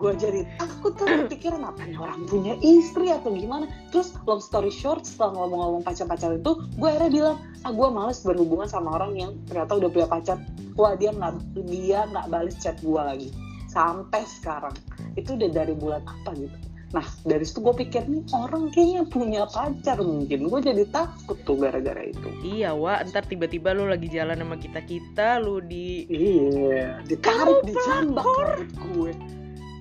Gue 0.00 0.16
jadi 0.16 0.48
takut 0.56 0.96
tuh 0.96 1.28
pikiran 1.28 1.60
apa 1.60 1.84
nih 1.84 2.00
orang 2.00 2.24
punya 2.24 2.56
istri 2.64 3.12
atau 3.12 3.34
gimana. 3.34 3.68
Terus 3.92 4.16
long 4.24 4.40
story 4.40 4.72
short 4.72 5.04
setelah 5.04 5.36
ngomong-ngomong 5.36 5.84
pacar-pacar 5.84 6.40
itu 6.40 6.56
gue 6.80 6.88
akhirnya 6.88 7.12
bilang 7.12 7.36
ah 7.66 7.72
gue 7.74 7.88
males 7.92 8.24
berhubungan 8.24 8.64
sama 8.64 8.96
orang 8.96 9.12
yang 9.18 9.36
ternyata 9.44 9.76
udah 9.76 9.90
punya 9.92 10.08
pacar. 10.08 10.38
Wah 10.78 10.96
dia 10.96 11.12
nggak 11.12 11.34
dia 11.68 12.08
nggak 12.08 12.26
balas 12.32 12.56
chat 12.56 12.80
gue 12.80 12.96
lagi. 12.96 13.28
Sampai 13.68 14.24
sekarang. 14.24 14.72
Itu 15.20 15.36
udah 15.36 15.50
dari 15.52 15.76
bulan 15.76 16.00
apa 16.08 16.32
gitu 16.32 16.69
nah 16.90 17.06
dari 17.22 17.46
situ 17.46 17.62
gue 17.62 17.74
pikir 17.86 18.02
nih 18.10 18.26
orang 18.34 18.66
kayaknya 18.74 19.02
punya 19.06 19.42
pacar 19.46 20.02
mungkin 20.02 20.50
gue 20.50 20.60
jadi 20.60 20.84
takut 20.90 21.38
tuh 21.46 21.54
gara-gara 21.54 22.02
itu 22.02 22.28
Iya, 22.42 22.74
Wak. 22.74 23.14
Ntar 23.14 23.30
tiba-tiba 23.30 23.70
lu 23.70 23.86
lagi 23.86 24.10
jalan 24.10 24.42
sama 24.42 24.58
kita-kita, 24.58 25.38
lu 25.38 25.62
di... 25.62 26.02
iya 26.10 26.98
ditarik 27.06 27.62
Kamu 27.62 27.68
dijambak 27.68 28.26
rambut 28.26 28.70
gue 28.74 29.12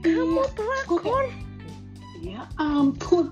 Kamu 0.06 0.38
Iya. 0.40 0.44
pelakor. 0.56 1.26
Ya 2.20 2.42
ampun, 2.60 3.32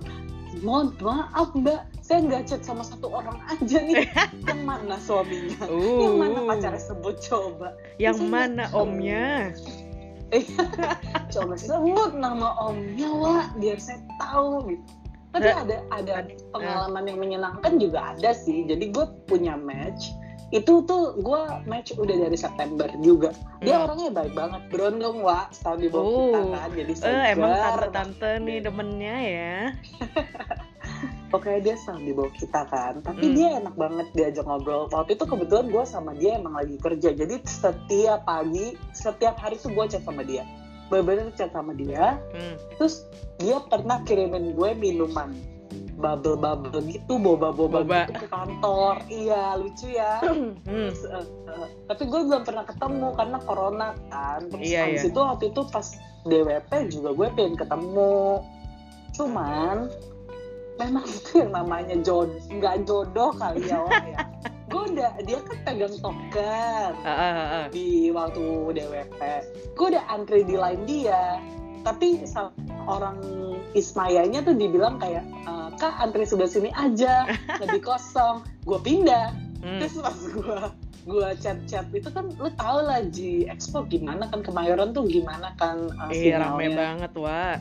mohon 0.64 0.96
maaf 1.04 1.52
mbak, 1.56 1.84
saya 2.00 2.24
nggak 2.24 2.48
chat 2.48 2.64
sama 2.64 2.88
satu 2.88 3.12
orang 3.12 3.36
aja 3.52 3.84
nih. 3.84 4.08
yang 4.48 4.64
mana 4.64 4.96
suaminya? 5.00 5.60
Yang 5.76 6.16
mana 6.16 6.40
Uh, 6.40 6.48
pacarnya 6.48 6.82
sebut 6.82 7.16
coba? 7.20 7.76
yang 8.00 8.16
Saya 8.16 8.32
mana 8.32 8.64
omnya? 8.72 9.52
Coba 11.30 11.54
sebut 11.56 12.12
nama 12.14 12.52
omnya 12.60 13.08
Wak, 13.10 13.48
biar 13.56 13.78
saya 13.78 14.00
tahu 14.18 14.68
gitu. 14.68 14.84
Tapi 15.32 15.48
ada 15.48 15.76
ada 15.92 16.12
ad- 16.20 16.40
pengalaman 16.50 17.04
yang 17.06 17.20
menyenangkan 17.20 17.78
juga 17.78 18.12
ada 18.12 18.34
sih. 18.34 18.66
Jadi 18.66 18.90
gue 18.90 19.06
punya 19.26 19.54
match. 19.54 20.12
Itu 20.48 20.80
tuh 20.82 21.20
gue 21.20 21.42
match 21.64 21.92
udah 21.94 22.16
dari 22.24 22.36
September 22.36 22.88
juga. 22.98 23.36
Dia 23.60 23.78
Hmm. 23.78 23.86
orangnya 23.86 24.12
baik 24.16 24.34
banget, 24.34 24.62
berondong 24.68 25.20
Wak, 25.20 25.52
setahun 25.52 25.80
di 25.80 25.90
bawah 25.92 26.08
kita 26.08 26.40
Oh. 26.40 26.50
kan. 26.50 26.70
Jadi 26.72 26.92
Eh, 26.98 27.26
emang 27.36 27.52
segar, 27.52 27.62
tante-tante 27.62 28.32
nih 28.42 28.58
demennya 28.64 29.16
ya. 29.20 29.56
pokoknya 31.28 31.60
dia 31.62 31.76
sama 31.78 32.00
di 32.00 32.12
bawah 32.12 32.32
kita 32.32 32.62
kan 32.68 32.94
tapi 33.02 33.26
Hmm. 33.26 33.36
dia 33.36 33.48
enak 33.60 33.76
banget 33.76 34.08
diajak 34.12 34.46
ngobrol 34.46 34.88
waktu 34.90 35.14
itu 35.14 35.24
kebetulan 35.24 35.68
gue 35.68 35.84
sama 35.84 36.12
dia 36.14 36.36
emang 36.36 36.56
lagi 36.56 36.76
kerja 36.78 37.10
jadi 37.12 37.36
setiap 37.44 38.24
pagi 38.24 38.74
setiap 38.92 39.36
hari 39.36 39.56
tuh 39.56 39.70
gue 39.70 39.86
chat 39.88 40.02
sama 40.02 40.22
dia 40.22 40.48
bener-bener 40.88 41.30
chat 41.34 41.52
sama 41.52 41.72
dia 41.72 42.16
Hmm. 42.32 42.56
terus 42.76 43.04
dia 43.38 43.60
pernah 43.62 44.00
kirimin 44.02 44.54
gue 44.54 44.70
minuman 44.74 45.36
bubble-bubble 45.98 46.80
gitu 46.86 47.18
boba-boba 47.18 47.82
Boba. 47.82 48.06
gitu 48.06 48.22
ke 48.22 48.28
kantor 48.30 48.96
iya 49.10 49.58
lucu 49.58 49.88
ya 49.90 50.22
Hmm. 50.24 50.54
Terus, 50.64 51.02
eh, 51.04 51.26
eh, 51.50 51.68
tapi 51.86 52.04
gue 52.06 52.22
belum 52.24 52.44
pernah 52.44 52.64
ketemu 52.64 53.08
karena 53.14 53.38
corona 53.42 53.88
kan 54.08 54.46
terus 54.46 54.64
Iya, 54.64 54.82
habis 54.86 55.02
iya. 55.04 55.10
itu 55.10 55.20
waktu 55.20 55.44
itu 55.50 55.62
pas 55.68 55.88
DWP 56.24 56.72
juga 56.88 57.10
gue 57.12 57.28
pengen 57.34 57.56
ketemu 57.56 58.16
cuman 59.12 59.78
memang 60.78 61.06
itu 61.10 61.42
yang 61.42 61.52
namanya 61.54 61.96
jodoh 62.02 62.38
nggak 62.50 62.86
jodoh 62.86 63.30
kali 63.36 63.66
ya 63.70 63.78
Wak, 63.82 64.04
ya 64.08 64.18
gue 64.68 64.84
udah 64.94 65.12
dia 65.24 65.40
kan 65.42 65.58
pegang 65.64 65.96
token 66.04 66.92
ah, 67.02 67.10
ah, 67.10 67.34
ah. 67.38 67.66
di 67.72 68.12
waktu 68.14 68.44
DWP 68.76 69.20
gue 69.74 69.88
udah 69.96 70.04
antri 70.12 70.42
di 70.46 70.56
line 70.60 70.84
dia 70.86 71.42
tapi 71.82 72.24
orang 72.88 73.20
Ismayanya 73.76 74.44
tuh 74.44 74.56
dibilang 74.56 75.00
kayak 75.00 75.24
"Eh, 75.24 75.70
kak 75.80 75.94
antri 76.04 76.24
sebelah 76.28 76.52
sini 76.52 76.70
aja 76.76 77.28
lebih 77.64 77.84
kosong 77.84 78.44
gue 78.64 78.80
pindah 78.82 79.48
Hmm. 79.58 79.82
terus 79.82 79.98
pas 79.98 80.14
gue 80.14 80.60
gue 81.08 81.28
chat 81.42 81.58
chat 81.66 81.86
itu 81.90 82.12
kan 82.14 82.30
lu 82.38 82.50
tau 82.60 82.78
lah 82.84 83.02
di 83.02 83.48
expo 83.50 83.82
gimana 83.90 84.30
kan 84.30 84.46
kemayoran 84.46 84.94
tuh 84.94 85.08
gimana 85.10 85.50
kan 85.58 85.88
uh, 85.98 86.12
Iya, 86.14 86.44
rame 86.44 86.76
banget, 86.76 87.12
Wak. 87.18 87.58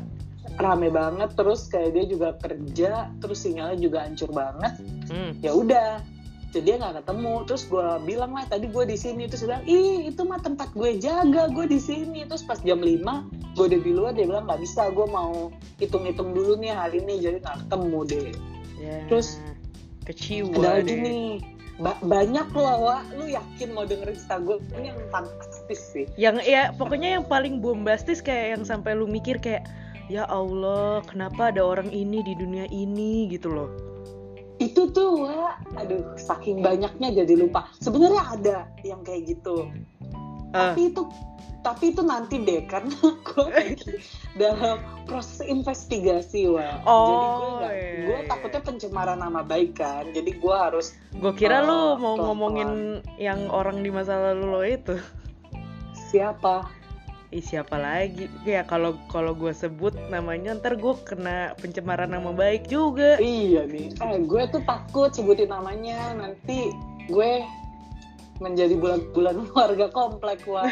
Rame 0.57 0.89
banget 0.89 1.31
terus 1.33 1.67
kayak 1.67 1.93
dia 1.93 2.05
juga 2.07 2.29
kerja 2.37 2.93
terus 3.19 3.39
sinyalnya 3.41 3.79
juga 3.79 3.99
hancur 4.03 4.31
banget 4.31 4.73
Hmm. 5.07 5.33
ya 5.39 5.53
udah 5.53 6.03
jadi 6.49 6.63
dia 6.63 6.75
nggak 6.79 6.95
ketemu 7.01 7.35
terus 7.45 7.63
gue 7.65 7.87
bilang 8.03 8.33
lah 8.33 8.45
tadi 8.45 8.67
gue 8.67 8.85
di 8.85 8.97
sini 8.97 9.25
terus 9.25 9.41
dia 9.41 9.53
bilang 9.53 9.65
ih 9.67 10.09
itu 10.09 10.23
mah 10.23 10.39
tempat 10.39 10.73
gue 10.73 10.97
jaga 10.97 11.47
gue 11.49 11.67
di 11.67 11.77
sini 11.77 12.25
terus 12.25 12.41
pas 12.41 12.57
jam 12.59 12.79
5 12.79 12.97
gue 13.53 13.65
udah 13.67 13.81
di 13.81 13.93
luar 13.93 14.13
dia 14.13 14.25
bilang 14.25 14.45
nggak 14.45 14.59
bisa 14.59 14.89
gue 14.89 15.07
mau 15.07 15.49
hitung-hitung 15.77 16.33
dulu 16.33 16.57
nih 16.57 16.71
hari 16.71 16.99
ini 16.99 17.21
jadi 17.21 17.39
nggak 17.39 17.57
ketemu 17.63 17.99
deh 18.05 18.29
Ya. 18.77 19.01
Terus, 19.07 19.41
kecewa 20.03 20.53
ada 20.55 20.79
lagi 20.79 20.91
deh. 20.91 21.01
nih 21.01 21.25
ba- 21.77 21.97
banyak 21.99 22.49
loh 22.51 22.77
Wak. 22.83 23.03
lu 23.13 23.25
yakin 23.27 23.69
mau 23.71 23.85
dengerin 23.85 24.13
cerita 24.15 24.37
gue 24.39 24.57
ini 24.73 24.87
yang 24.87 25.01
fantastis 25.09 25.81
sih 25.87 26.05
Yang 26.15 26.37
ya 26.45 26.63
pokoknya 26.73 27.09
yang 27.15 27.25
paling 27.25 27.59
bombastis 27.59 28.21
kayak 28.21 28.47
yang 28.53 28.63
sampai 28.63 28.93
lu 28.93 29.05
mikir 29.07 29.37
kayak 29.39 29.65
ya 30.07 30.25
Allah, 30.25 31.03
kenapa 31.03 31.51
ada 31.51 31.61
orang 31.61 31.89
ini 31.89 32.21
di 32.21 32.33
dunia 32.33 32.67
ini 32.69 33.27
gitu 33.29 33.51
loh. 33.51 33.71
itu 34.57 34.89
tuh 34.89 35.21
Wak. 35.21 35.69
aduh 35.77 36.17
saking 36.17 36.65
banyaknya 36.65 37.13
jadi 37.15 37.35
lupa 37.37 37.69
sebenarnya 37.77 38.25
ada 38.31 38.57
yang 38.81 39.03
kayak 39.03 39.29
gitu 39.29 39.69
Ah. 40.49 40.73
tapi 40.73 40.89
itu 40.89 41.05
tapi 41.61 41.85
itu 41.93 42.01
nanti 42.01 42.41
deh 42.41 42.65
karena 42.65 42.97
gue 43.27 43.45
lagi 43.45 44.01
dalam 44.33 44.79
proses 45.05 45.45
investigasi 45.45 46.49
wah 46.49 46.73
jadi 46.73 46.89
gue 46.89 46.89
Oh, 46.89 47.53
nggak 47.61 47.75
iya, 47.75 47.93
gue 48.01 48.17
iya. 48.17 48.27
takutnya 48.27 48.61
pencemaran 48.63 49.19
nama 49.19 49.45
baik 49.45 49.77
kan 49.77 50.09
jadi 50.11 50.31
gue 50.33 50.57
harus 50.57 50.97
Gue 51.13 51.33
kira 51.35 51.61
lu 51.61 51.69
Oh, 51.69 51.77
mau 51.95 52.15
pelan-pelan. 52.15 52.25
ngomongin 52.25 52.71
yang 53.19 53.53
orang 53.53 53.83
di 53.83 53.91
masa 53.91 54.17
lalu 54.17 54.45
lo 54.47 54.61
itu. 54.65 54.97
siapa 56.07 56.65
Ih, 57.35 57.43
siapa 57.43 57.75
lagi? 57.75 58.31
Ya 58.47 58.63
kalau 58.63 58.95
kalau 59.11 59.35
gue 59.35 59.51
sebut 59.51 59.91
namanya 60.09 60.55
ntar 60.63 60.79
gue 60.79 60.95
kena 61.03 61.59
pencemaran 61.59 62.15
nama 62.15 62.31
baik 62.31 62.71
juga. 62.71 63.19
iya 63.19 63.67
nih 63.67 63.91
eh 63.99 64.23
gue 64.23 64.43
tuh 64.55 64.63
takut 64.63 65.11
sebutin 65.11 65.51
namanya 65.51 66.15
nanti 66.15 66.71
gue 67.11 67.43
menjadi 68.39 68.77
bulan-bulan 68.77 69.37
warga 69.57 69.89
komplek 69.91 70.45
wah 70.47 70.69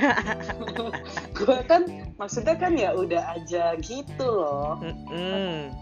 gue 1.39 1.57
kan 1.67 1.89
maksudnya 2.21 2.55
kan 2.55 2.77
ya 2.77 2.93
udah 2.95 3.35
aja 3.35 3.75
gitu 3.81 4.25
loh 4.25 4.79
Mm-mm. 4.85 5.73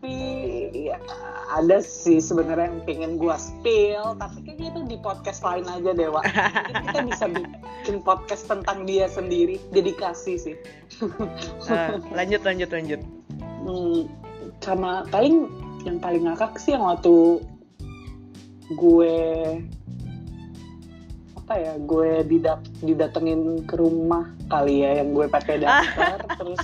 Tapi 0.00 0.16
ya, 0.88 0.96
ada 1.52 1.84
sih 1.84 2.24
sebenarnya 2.24 2.72
yang 2.72 2.80
pengen 2.88 3.12
gua 3.20 3.36
spill 3.36 4.16
tapi 4.16 4.40
kayaknya 4.48 4.72
itu 4.72 4.80
di 4.88 4.96
podcast 4.96 5.44
lain 5.44 5.68
aja 5.68 5.92
deh 5.92 6.08
Wak. 6.08 6.24
Mungkin 6.24 6.80
kita 6.88 7.00
bisa 7.12 7.24
bikin 7.28 7.96
podcast 8.00 8.48
tentang 8.48 8.88
dia 8.88 9.04
sendiri 9.12 9.60
dedikasi 9.68 10.40
sih 10.40 10.56
Ah, 11.68 12.00
lanjut 12.16 12.40
lanjut 12.48 12.72
lanjut. 12.72 13.00
hmm, 13.60 14.08
sama 14.64 15.04
paling 15.12 15.52
yang 15.84 16.00
paling 16.00 16.24
ngakak 16.24 16.56
sih 16.56 16.72
yang 16.72 16.88
waktu 16.88 17.44
gue 18.72 19.16
apa 21.36 21.54
ya 21.60 21.72
gue 21.76 22.24
didat 22.24 22.64
didatengin 22.80 23.68
ke 23.68 23.76
rumah 23.76 24.32
kali 24.48 24.80
ya 24.80 25.04
yang 25.04 25.12
gue 25.12 25.28
pakai 25.28 25.60
daftar 25.60 26.24
terus 26.40 26.62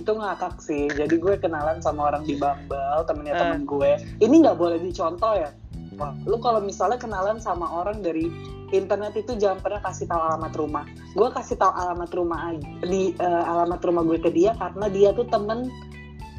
itu 0.00 0.12
ngakak 0.16 0.56
sih. 0.64 0.88
Jadi 0.88 1.20
gue 1.20 1.34
kenalan 1.36 1.78
sama 1.84 2.08
orang 2.08 2.24
di 2.24 2.40
Bumble 2.40 3.04
temennya 3.04 3.36
temen 3.36 3.68
gue. 3.68 3.90
Ini 4.18 4.34
nggak 4.40 4.56
boleh 4.56 4.78
dicontoh 4.80 5.36
ya. 5.36 5.52
Wah, 6.00 6.16
lu 6.24 6.40
kalau 6.40 6.64
misalnya 6.64 6.96
kenalan 6.96 7.36
sama 7.36 7.68
orang 7.68 8.00
dari 8.00 8.32
internet 8.72 9.12
itu 9.18 9.36
jangan 9.36 9.60
pernah 9.60 9.80
kasih 9.84 10.08
tahu 10.08 10.20
alamat 10.20 10.52
rumah. 10.56 10.84
Gue 11.12 11.28
kasih 11.28 11.60
tahu 11.60 11.72
alamat 11.76 12.10
rumah 12.16 12.40
aja 12.54 12.70
di 12.86 13.12
eh, 13.14 13.42
alamat 13.44 13.80
rumah 13.84 14.02
gue 14.08 14.18
ke 14.18 14.30
dia 14.32 14.56
karena 14.56 14.86
dia 14.88 15.10
tuh 15.12 15.28
temen 15.28 15.68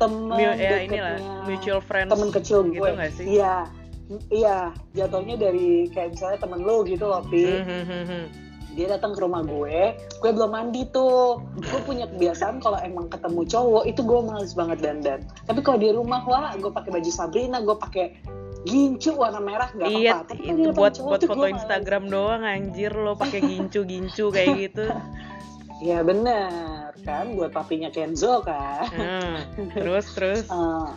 temen 0.02 0.34
Mu- 0.34 0.58
ya 0.58 0.82
inilah 0.82 1.46
mutual 1.46 1.78
friends 1.78 2.10
temen 2.10 2.34
kecil 2.34 2.66
gitu 2.66 2.82
gue. 2.82 2.90
nggak 2.98 3.12
sih? 3.14 3.26
iya. 3.38 3.70
Iya. 4.28 4.76
Jatuhnya 4.92 5.40
dari 5.40 5.88
kayak 5.94 6.18
misalnya 6.18 6.40
temen 6.42 6.60
lu 6.66 6.84
gitu 6.84 7.06
loh 7.08 7.24
Pi. 7.30 7.48
Hmm, 7.48 7.64
hmm, 7.64 7.84
hmm, 7.86 8.04
hmm. 8.10 8.26
Dia 8.72 8.88
datang 8.88 9.12
ke 9.12 9.20
rumah 9.20 9.44
gue 9.44 9.94
gue 9.98 10.32
belum 10.32 10.52
mandi 10.52 10.88
tuh. 10.90 11.44
Gue 11.60 11.82
punya 11.84 12.08
kebiasaan 12.08 12.60
kalau 12.60 12.80
emang 12.80 13.08
ketemu 13.08 13.44
cowok 13.44 13.84
itu 13.86 14.02
gue 14.02 14.20
males 14.22 14.54
banget 14.54 14.78
dandan. 14.80 15.20
Tapi 15.44 15.60
kalau 15.60 15.78
di 15.78 15.90
rumah 15.92 16.24
wah 16.24 16.56
gue 16.56 16.72
pakai 16.72 16.90
baju 16.90 17.12
Sabrina 17.12 17.60
gue 17.60 17.76
pakai 17.76 18.06
gincu 18.62 19.18
warna 19.18 19.42
merah 19.42 19.74
nggak 19.74 19.90
Iya, 19.90 20.12
apa-apa. 20.22 20.30
Tapi 20.32 20.44
itu 20.46 20.70
buat 20.72 20.94
cowok 20.94 21.10
buat 21.10 21.22
foto 21.26 21.34
gue 21.34 21.44
males. 21.44 21.56
Instagram 21.60 22.04
doang 22.08 22.44
anjir 22.44 22.92
lo 22.94 23.14
pakai 23.16 23.40
gincu-gincu 23.42 24.26
kayak 24.30 24.50
gitu. 24.70 24.86
ya 25.82 26.00
bener. 26.02 26.94
Kan 27.02 27.34
buat 27.34 27.50
papinya 27.50 27.90
Kenzo 27.90 28.46
kan. 28.46 28.86
Ah, 28.94 29.42
terus 29.74 30.06
terus. 30.14 30.46
Eh, 30.46 30.90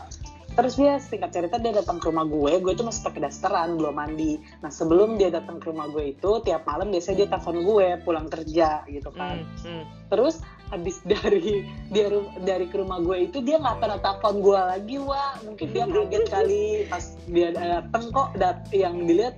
terus 0.54 0.78
dia 0.78 1.02
singkat 1.02 1.34
cerita 1.34 1.58
dia 1.58 1.74
datang 1.74 1.98
ke 1.98 2.06
rumah 2.06 2.26
gue. 2.26 2.62
Gue 2.62 2.72
tuh 2.78 2.86
masih 2.86 3.02
pakai 3.02 3.26
dasteran 3.26 3.74
belum 3.74 3.94
mandi. 3.94 4.38
Nah 4.62 4.70
sebelum 4.70 5.18
dia 5.18 5.28
datang 5.34 5.58
ke 5.58 5.70
rumah 5.70 5.90
gue 5.90 6.14
itu 6.14 6.30
tiap 6.46 6.62
malam 6.64 6.94
biasanya 6.94 7.26
dia 7.26 7.28
telepon 7.34 7.56
gue 7.66 7.86
pulang 8.06 8.26
kerja 8.30 8.86
gitu 8.86 9.10
kan. 9.10 9.42
Hmm, 9.62 9.66
hmm. 9.66 9.84
terus 10.08 10.38
habis 10.70 11.02
dari 11.10 11.66
dia 11.90 12.06
dari 12.40 12.66
ke 12.70 12.76
rumah 12.78 13.02
gue 13.02 13.28
itu 13.30 13.42
dia 13.42 13.58
nggak 13.58 13.82
pernah 13.82 13.98
telepon 13.98 14.34
gue 14.40 14.60
lagi 14.60 14.96
wah 15.02 15.34
mungkin 15.42 15.68
dia 15.74 15.84
kaget 15.90 16.24
kali 16.30 16.64
pas 16.88 17.04
dia 17.26 17.48
dateng 17.52 18.04
kok 18.14 18.30
dat 18.38 18.58
yang 18.70 19.04
dilihat 19.04 19.34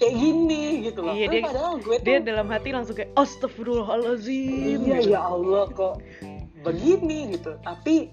kayak 0.00 0.16
gini 0.16 0.64
gitu 0.88 1.04
loh. 1.04 1.12
Iya, 1.12 1.28
Tapi 1.28 1.36
dia- 1.36 1.44
padahal 1.44 1.74
gue 1.76 1.96
tuh 2.00 2.06
dia 2.08 2.18
dalam 2.24 2.46
hati 2.48 2.68
langsung 2.72 2.96
kayak 2.96 3.12
astagfirullahalazim 3.14 4.80
iya 4.88 4.98
gitu. 5.04 5.12
ya 5.12 5.20
Allah 5.20 5.68
kok 5.76 6.00
begini 6.64 7.36
gitu. 7.36 7.60
Tapi 7.60 8.08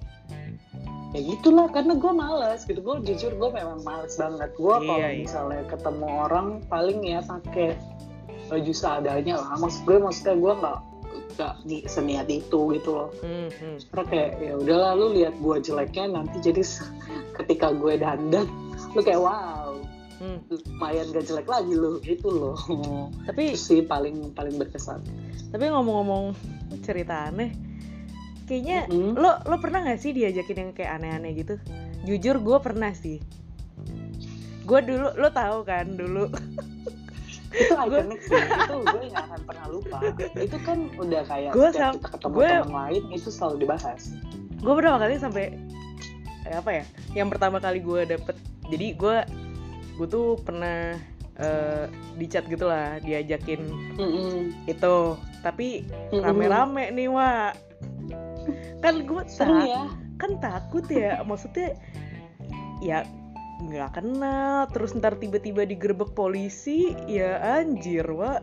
ya 1.09 1.21
gitulah 1.25 1.67
karena 1.67 1.93
gue 1.93 2.11
males 2.11 2.61
gitu 2.61 2.79
gue 2.79 2.95
jujur 3.05 3.31
gue 3.31 3.49
memang 3.49 3.79
males 3.81 4.15
banget 4.15 4.51
gue 4.53 4.75
kalau 4.77 4.97
Iya, 4.97 5.07
iya. 5.09 5.21
misalnya 5.21 5.63
ketemu 5.65 6.05
orang 6.21 6.47
paling 6.65 6.99
ya 7.01 7.19
pakai 7.21 7.79
baju 8.47 8.71
seadanya 8.71 9.35
lah 9.37 9.55
maksud 9.55 9.81
gue 9.83 9.97
maksudnya 9.97 10.35
gue 10.35 10.53
nggak 10.57 10.77
nggak 11.29 11.53
ni- 11.63 11.85
seniat 11.85 12.27
itu 12.27 12.59
gitu 12.71 12.89
loh 12.93 13.09
Hmm, 13.19 13.47
hmm. 13.47 13.77
karena 13.87 14.03
kayak 14.05 14.31
ya 14.37 14.53
udahlah 14.57 14.91
lu 14.93 15.07
lihat 15.13 15.35
gue 15.35 15.55
jeleknya 15.61 16.05
nanti 16.13 16.37
jadi 16.41 16.61
ketika 17.35 17.71
gue 17.71 17.93
dandan 17.95 18.47
lu 18.91 19.01
kayak 19.01 19.19
wow 19.19 19.55
Hmm. 20.17 20.41
lumayan 20.49 21.13
gak 21.13 21.29
jelek 21.29 21.45
lagi 21.45 21.69
lu 21.71 22.01
gitu 22.01 22.25
loh 22.27 22.57
tapi 23.23 23.53
sih 23.53 23.79
paling 23.79 24.33
paling 24.33 24.57
berkesan 24.57 24.97
tapi 25.47 25.69
ngomong-ngomong 25.69 26.33
cerita 26.81 27.29
aneh 27.29 27.53
kayaknya 28.47 28.87
Mm. 28.87 29.13
lo 29.13 29.37
lo 29.39 29.55
pernah 29.57 29.83
nggak 29.83 29.99
sih 29.99 30.11
diajakin 30.11 30.57
yang 30.57 30.71
kayak 30.71 30.91
aneh-aneh 30.95 31.35
gitu? 31.35 31.55
Jujur 32.01 32.39
gue 32.39 32.57
pernah 32.57 32.91
sih. 32.91 33.19
Gue 34.63 34.79
dulu 34.81 35.11
lo 35.13 35.29
tahu 35.29 35.61
kan 35.61 35.93
dulu. 35.93 36.31
Itu 37.49 37.73
ikonik 37.73 38.21
sih. 38.21 38.35
Itu 38.37 38.75
gue 38.81 39.01
nggak 39.07 39.25
akan 39.25 39.41
pernah 39.43 39.65
lupa. 39.67 39.97
Itu 40.33 40.57
kan 40.61 40.77
udah 40.93 41.21
kayak 41.23 41.51
Gue 41.51 41.67
setiap 41.69 41.79
sam- 41.81 41.95
kita 41.97 42.07
ketemu 42.13 42.33
gue- 42.33 42.49
teman 42.49 42.71
lain 42.73 43.03
itu 43.11 43.29
selalu 43.29 43.55
dibahas. 43.61 44.01
gue 44.57 44.73
pertama 44.73 44.97
kali 44.97 45.15
sampai 45.17 45.45
eh, 46.43 46.55
apa 46.55 46.71
ya 46.71 46.83
yang 47.13 47.29
pertama 47.29 47.57
kali 47.57 47.77
gue 47.79 48.09
dapet 48.09 48.33
jadi 48.65 48.87
gue 48.91 49.17
gue 49.93 50.07
tuh 50.07 50.33
pernah 50.39 50.97
eh, 51.35 51.85
di 52.15 52.25
chat 52.25 52.41
gitu 52.43 52.65
lah 52.65 52.97
diajakin 52.99 53.61
Mm-mm. 53.95 54.65
itu. 54.65 54.97
Tapi 55.39 55.85
rame-rame 56.11 56.89
nih 56.89 57.07
wa 57.07 57.53
kan 58.83 59.03
gue 59.03 59.21
seru 59.29 59.63
ya. 59.65 59.91
kan 60.17 60.41
takut 60.41 60.85
ya 60.89 61.21
maksudnya 61.23 61.77
ya 62.81 63.05
nggak 63.57 63.97
kenal 63.97 64.69
terus 64.69 64.93
ntar 64.93 65.17
tiba-tiba 65.17 65.65
digerebek 65.65 66.13
polisi 66.13 66.93
ya 67.09 67.41
anjir 67.41 68.05
wa 68.05 68.37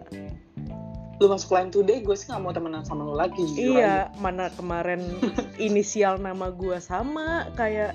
lu 1.23 1.30
masuk 1.30 1.54
line 1.54 1.70
today 1.70 2.02
gue 2.02 2.16
sih 2.18 2.26
nggak 2.26 2.42
mau 2.42 2.50
temenan 2.50 2.82
sama 2.82 3.06
lu 3.06 3.14
lagi 3.14 3.38
jujur 3.38 3.78
aja. 3.78 3.78
iya 3.78 3.94
mana 4.18 4.50
kemarin 4.58 5.00
inisial 5.62 6.18
nama 6.18 6.50
gua 6.50 6.82
sama 6.82 7.46
kayak 7.54 7.94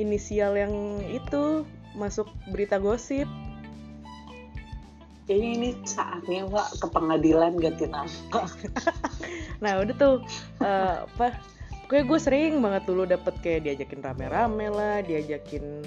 inisial 0.00 0.56
yang 0.56 0.72
itu 1.12 1.68
masuk 1.94 2.26
berita 2.50 2.80
gosip 2.80 3.28
ini 5.28 5.48
ini 5.56 5.68
saatnya 5.88 6.44
Wak 6.48 6.84
ke 6.84 6.86
pengadilan 6.92 7.56
ganti 7.56 7.88
nama 7.88 8.08
nah 9.62 9.80
udah 9.80 9.94
tuh 9.96 10.14
eh, 10.60 10.96
apa 11.08 11.40
pokoknya 11.84 12.04
gue 12.04 12.18
sering 12.20 12.52
banget 12.60 12.82
dulu 12.84 13.02
dapet 13.08 13.34
kayak 13.40 13.60
diajakin 13.64 14.00
rame-rame 14.04 14.66
lah 14.68 15.00
diajakin 15.04 15.84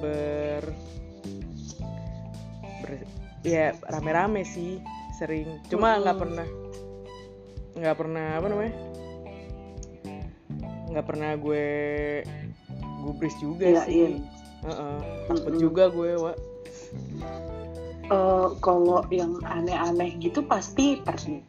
ber 0.00 0.62
ber- 2.84 3.08
ya 3.44 3.72
rame-rame 3.88 4.44
sih 4.44 4.80
sering 5.16 5.60
cuma 5.72 5.96
nggak 6.00 6.16
Mm-mm. 6.16 6.24
pernah 6.24 6.48
nggak 7.74 7.96
pernah 7.96 8.28
apa 8.38 8.46
namanya 8.50 8.74
nggak 10.94 11.06
pernah 11.06 11.30
gue 11.34 11.66
gubris 13.04 13.36
juga 13.40 13.66
Iyain. 13.66 13.84
sih 13.88 14.12
Heeh, 14.64 14.96
takut 15.28 15.52
Mm-mm. 15.52 15.60
juga 15.60 15.84
gue 15.92 16.12
wa 16.16 16.32
Eh, 18.04 18.48
kalau 18.60 19.00
yang 19.08 19.40
aneh-aneh 19.48 20.20
gitu 20.20 20.44
pasti 20.44 21.00
pernah 21.00 21.40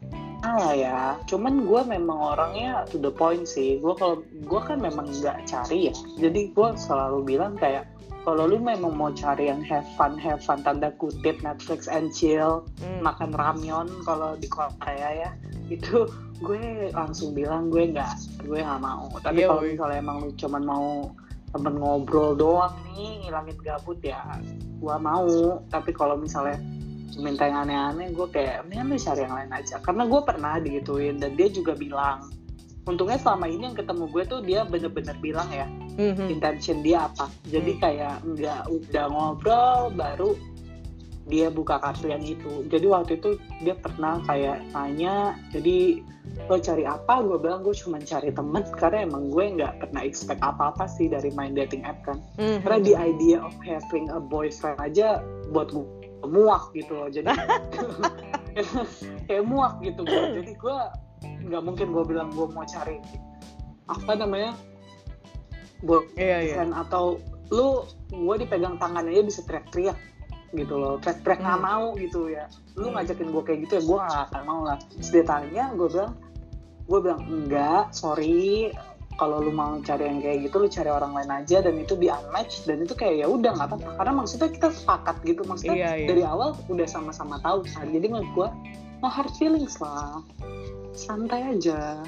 lah 0.45 0.71
ya. 0.77 0.99
Cuman 1.27 1.67
gue 1.67 1.81
memang 1.83 2.37
orangnya 2.37 2.87
to 2.87 3.01
the 3.01 3.11
point 3.11 3.43
sih. 3.43 3.81
Gue 3.83 3.91
kalau 3.97 4.23
gue 4.23 4.61
kan 4.63 4.79
memang 4.79 5.09
nggak 5.09 5.49
cari 5.49 5.91
ya. 5.91 5.93
Jadi 6.21 6.53
gue 6.55 6.67
selalu 6.79 7.35
bilang 7.35 7.59
kayak 7.59 7.89
kalau 8.23 8.49
lu 8.49 8.57
memang 8.57 8.95
mau 8.95 9.11
cari 9.13 9.51
yang 9.51 9.61
have 9.61 9.85
fun 9.99 10.17
have 10.17 10.41
fun 10.41 10.63
tanda 10.63 10.89
kutip 10.97 11.37
Netflix 11.45 11.85
and 11.85 12.09
chill 12.09 12.65
Hmm. 12.81 13.05
makan 13.05 13.35
ramyeon 13.37 13.87
kalau 14.01 14.33
di 14.39 14.49
Korea 14.49 15.09
ya 15.13 15.29
itu 15.69 16.09
gue 16.41 16.89
langsung 16.93 17.33
bilang 17.37 17.69
gue 17.69 17.91
nggak 17.91 18.45
gue 18.47 18.59
nggak 18.63 18.81
mau. 18.81 19.09
Tapi 19.21 19.43
Iya, 19.43 19.49
kalau 19.49 19.63
misalnya 19.65 19.97
emang 19.97 20.17
lu 20.23 20.29
cuman 20.39 20.63
mau 20.63 20.87
temen 21.55 21.79
ngobrol 21.79 22.35
doang 22.35 22.75
nih 22.91 23.23
ngilangin 23.23 23.55
gabut 23.63 23.99
ya 24.03 24.19
gue 24.75 24.95
mau 24.99 25.63
tapi 25.71 25.95
kalau 25.95 26.19
misalnya 26.19 26.59
minta 27.15 27.47
yang 27.47 27.63
aneh-aneh 27.63 28.11
gue 28.11 28.27
kayak 28.27 28.67
mendingan 28.67 28.91
lu 28.91 28.97
cari 28.99 29.23
yang 29.23 29.35
lain 29.39 29.51
aja 29.55 29.79
karena 29.79 30.03
gue 30.03 30.21
pernah 30.27 30.53
digituin 30.59 31.15
dan 31.15 31.31
dia 31.39 31.47
juga 31.47 31.71
bilang 31.71 32.27
untungnya 32.83 33.15
selama 33.15 33.47
ini 33.47 33.71
yang 33.71 33.77
ketemu 33.79 34.03
gue 34.11 34.23
tuh 34.27 34.39
dia 34.43 34.67
bener-bener 34.67 35.15
bilang 35.23 35.47
ya 35.47 35.63
Mhm. 35.95 36.27
intention 36.27 36.83
dia 36.83 37.07
apa 37.07 37.31
jadi 37.47 37.71
Hmm. 37.71 37.79
kayak 37.79 38.15
nggak 38.35 38.61
udah 38.67 39.05
ngobrol 39.07 39.79
baru 39.95 40.35
dia 41.25 41.49
buka 41.49 41.81
kartu 41.81 42.13
yang 42.13 42.21
itu. 42.21 42.65
Jadi 42.69 42.85
waktu 42.85 43.11
itu 43.17 43.41
dia 43.65 43.73
pernah 43.73 44.21
kayak 44.29 44.61
nanya 44.73 45.33
jadi 45.49 46.01
lo 46.49 46.57
cari 46.61 46.85
apa? 46.85 47.21
Gue 47.25 47.37
bilang 47.41 47.65
gue 47.65 47.73
cuma 47.73 47.97
cari 48.01 48.29
temen 48.29 48.61
karena 48.77 49.09
emang 49.09 49.33
gue 49.33 49.45
nggak 49.57 49.73
pernah 49.81 50.01
expect 50.05 50.41
apa 50.45 50.73
apa 50.73 50.85
sih 50.85 51.09
dari 51.09 51.33
main 51.33 51.57
dating 51.57 51.81
app 51.85 52.01
kan. 52.05 52.21
Mhm. 52.37 52.61
karena 52.65 52.79
the 52.81 52.93
idea 52.97 53.37
of 53.41 53.53
having 53.65 54.09
a 54.13 54.21
boyfriend 54.21 54.77
aja 54.77 55.21
buat 55.49 55.73
gue 55.73 55.85
muak 56.25 56.73
gitu 56.77 56.93
loh. 56.93 57.09
Jadi 57.09 57.29
kayak 59.27 59.43
muak 59.45 59.83
gitu 59.83 60.01
gue 60.07 60.23
jadi 60.41 60.51
gue 60.55 60.77
nggak 61.51 61.61
mungkin 61.63 61.87
gue 61.91 62.03
bilang 62.07 62.29
gue 62.31 62.47
mau 62.47 62.63
cari 62.63 63.01
apa 63.91 64.11
namanya 64.17 64.55
buat 65.83 66.07
iya 66.17 66.41
iya. 66.41 66.53
friend 66.57 66.73
atau 66.73 67.19
lu 67.53 67.85
gue 68.09 68.35
dipegang 68.41 68.79
tangan 68.81 69.05
aja 69.05 69.21
bisa 69.21 69.41
teriak-teriak 69.45 69.97
gitu 70.55 70.75
loh 70.75 70.95
teriak-teriak 70.99 71.39
nggak 71.39 71.59
Hmm. 71.59 71.67
mau 71.67 71.85
gitu 71.95 72.21
ya 72.31 72.45
lu 72.75 72.87
Hmm. 72.89 72.95
ngajakin 72.97 73.27
gue 73.29 73.43
kayak 73.43 73.59
gitu 73.67 73.73
ya 73.77 73.83
gue 73.83 73.97
nggak 74.01 74.21
akan 74.31 74.41
mau 74.47 74.61
lah 74.63 74.77
tanya 75.23 75.63
gue 75.75 75.87
bilang 75.87 76.13
gue 76.85 76.99
bilang 77.01 77.21
enggak 77.25 77.83
sorry 77.91 78.71
kalau 79.15 79.39
lu 79.39 79.47
mau 79.49 79.79
cari 79.79 80.11
yang 80.11 80.19
kayak 80.19 80.37
gitu 80.43 80.55
lu 80.59 80.67
cari 80.67 80.91
orang 80.91 81.15
lain 81.15 81.31
aja 81.31 81.63
dan 81.63 81.75
itu 81.79 81.95
di 81.95 82.11
unmatch 82.11 82.67
dan 82.67 82.83
itu 82.83 82.91
kayak 82.91 83.23
ya 83.23 83.27
udah 83.27 83.51
nggak 83.55 83.67
apa-apa 83.71 83.89
karena 83.95 84.13
maksudnya 84.13 84.49
kita 84.51 84.67
sepakat 84.69 85.15
gitu 85.23 85.41
maksudnya 85.47 85.75
Iya, 85.75 85.91
iya. 85.95 86.07
dari 86.11 86.23
awal 86.23 86.51
udah 86.67 86.87
sama-sama 86.87 87.39
tahu 87.39 87.63
kan 87.63 87.87
jadi 87.87 88.05
menurut 88.05 88.31
gue 88.35 88.47
no 88.99 89.07
hard 89.07 89.31
feelings 89.35 89.79
lah 89.79 90.19
santai 90.91 91.55
aja 91.55 91.99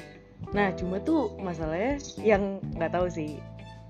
Nah, 0.48 0.72
cuma 0.72 0.96
tuh 0.96 1.34
masalahnya 1.42 1.98
yang 2.16 2.62
nggak 2.72 2.94
tahu 2.94 3.10
sih. 3.10 3.36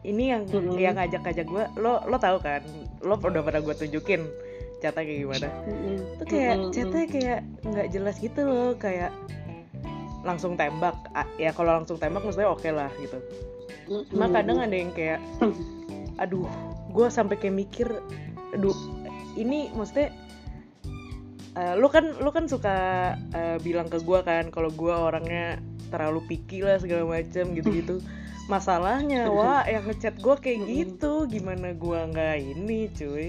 Ini 0.03 0.25
yang 0.33 0.43
Mhm. 0.49 0.75
yang 0.75 0.97
ngajak-ngajak 0.97 1.47
gue, 1.47 1.65
lo 1.77 2.03
lo 2.03 2.17
tahu 2.17 2.41
kan? 2.41 2.65
Lo 3.05 3.15
udah 3.15 3.43
pernah 3.45 3.61
gue 3.61 3.75
tunjukin 3.77 4.25
catnya 4.79 5.03
kayak 5.03 5.21
gimana? 5.27 5.49
Tuh 6.19 6.27
kayak 6.27 6.57
catnya 6.71 7.05
kayak 7.11 7.41
nggak 7.67 7.89
jelas 7.91 8.17
gitu 8.23 8.41
loh, 8.47 8.71
kayak 8.79 9.11
langsung 10.23 10.55
tembak. 10.55 10.97
Ya 11.39 11.51
kalau 11.55 11.83
langsung 11.83 11.99
tembak 11.99 12.23
maksudnya 12.23 12.51
oke 12.51 12.69
lah 12.71 12.91
gitu. 13.03 13.19
Cuma 14.13 14.29
Mm-mm. 14.29 14.37
kadang 14.37 14.59
ada 14.61 14.77
yang 14.77 14.93
kayak, 14.93 15.19
aduh, 16.23 16.45
gue 16.93 17.07
sampai 17.09 17.41
kayak 17.41 17.57
mikir, 17.57 17.89
aduh, 18.53 18.77
ini 19.39 19.73
maksudnya 19.73 20.13
eh, 21.59 21.75
lu 21.75 21.89
kan 21.91 22.15
lu 22.23 22.31
kan 22.31 22.47
suka 22.47 22.77
eh, 23.35 23.57
bilang 23.63 23.91
ke 23.91 23.99
gue 24.03 24.21
kan 24.23 24.51
kalau 24.55 24.71
gue 24.71 24.95
orangnya 24.95 25.59
terlalu 25.89 26.21
picky 26.29 26.63
lah 26.63 26.79
segala 26.79 27.09
macam 27.19 27.57
gitu-gitu 27.57 27.99
masalahnya 28.47 29.29
wah 29.37 29.65
yang 29.67 29.89
ngechat 29.89 30.21
gue 30.21 30.37
kayak 30.39 30.61
gitu 30.69 31.27
gimana 31.27 31.75
gue 31.75 32.01
nggak 32.15 32.37
ini 32.39 32.93
cuy 32.93 33.29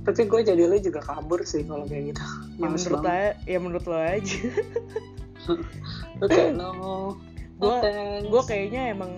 tapi 0.00 0.26
gue 0.26 0.40
jadi 0.40 0.62
lu 0.64 0.76
juga 0.80 1.00
kabur 1.04 1.44
sih 1.44 1.62
kalau 1.64 1.84
kayak 1.84 2.14
gitu. 2.14 2.22
Ya 2.56 2.68
Males 2.68 2.82
menurut 2.84 3.00
banget. 3.04 3.08
saya 3.08 3.28
ya 3.44 3.58
menurut 3.60 3.84
lo 3.84 3.98
aja. 4.00 4.38
Lu 6.20 6.24
kayak 6.28 6.52
no 6.56 6.70
thanks. 7.60 8.24
gue 8.28 8.42
kayaknya 8.48 8.82
emang 8.96 9.12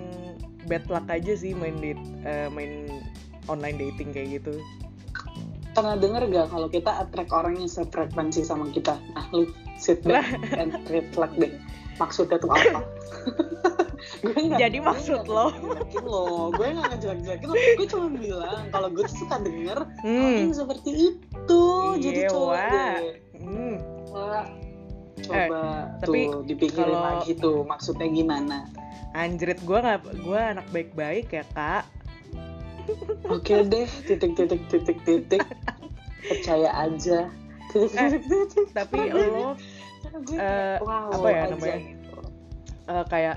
bad 0.66 0.84
luck 0.90 1.06
aja 1.06 1.32
sih 1.38 1.54
main 1.54 1.78
date 1.78 2.02
eh, 2.26 2.50
main 2.50 2.90
online 3.46 3.78
dating 3.78 4.10
kayak 4.10 4.42
gitu. 4.42 4.58
Pernah 5.72 5.96
denger 5.96 6.28
gak 6.28 6.52
kalau 6.52 6.68
kita 6.68 7.00
attract 7.00 7.32
orang 7.32 7.56
yang 7.56 7.70
sefrekuensi 7.70 8.44
sama 8.44 8.68
kita? 8.70 8.98
Nah 9.16 9.24
lu 9.32 9.48
sit 9.80 10.04
back 10.04 10.26
and 10.60 10.76
reflect 10.90 11.34
deh 11.38 11.54
maksudnya 11.96 12.36
tuh 12.36 12.48
apa? 12.48 12.80
Gue 14.18 14.34
nggak 14.34 14.58
Jadi 14.60 14.78
gue 14.78 14.86
maksud 14.86 15.22
lo? 15.26 15.46
lo. 16.02 16.22
Gue 16.52 16.66
nggak 16.70 16.88
ngejelek-jelekin 16.90 17.46
lo. 17.46 17.54
Gue 17.54 17.86
cuma 17.86 18.06
bilang 18.10 18.62
kalau 18.68 18.88
gue 18.88 19.02
tuh 19.02 19.16
suka 19.16 19.36
denger 19.38 19.78
Hmm. 20.00 20.22
orang 20.42 20.52
seperti 20.52 20.90
itu. 21.08 21.64
Jadi 21.98 22.20
Iya, 22.20 22.30
coba 22.30 22.58
deh. 22.66 22.98
Hmm. 23.36 23.74
Coba 25.22 25.62
tapi 25.98 26.20
tuh 26.24 26.42
dipikirin 26.44 26.86
kalau- 26.88 27.06
lagi 27.14 27.32
tuh 27.36 27.62
maksudnya 27.62 28.08
gimana? 28.08 28.58
Anjrit 29.12 29.60
gue 29.60 29.78
nggak 29.78 29.98
gue 30.18 30.40
anak 30.40 30.66
baik-baik 30.70 31.30
ya 31.30 31.44
kak. 31.48 31.84
oke 33.24 33.54
deh 33.64 33.86
titik 34.02 34.34
titik 34.34 34.62
titik 34.66 34.98
titik. 35.04 35.42
Percaya 36.28 36.70
aja. 36.76 37.30
Titik 37.70 37.94
Eh, 37.94 38.10
titik 38.20 38.66
Tapi 38.72 38.98
lo 39.08 39.54
Eh, 40.12 40.76
wow 40.84 41.08
apa 41.08 41.28
ya 41.32 41.42
namanya? 41.48 41.78
gitu. 41.80 42.18
eh, 42.92 43.04
kayak 43.08 43.36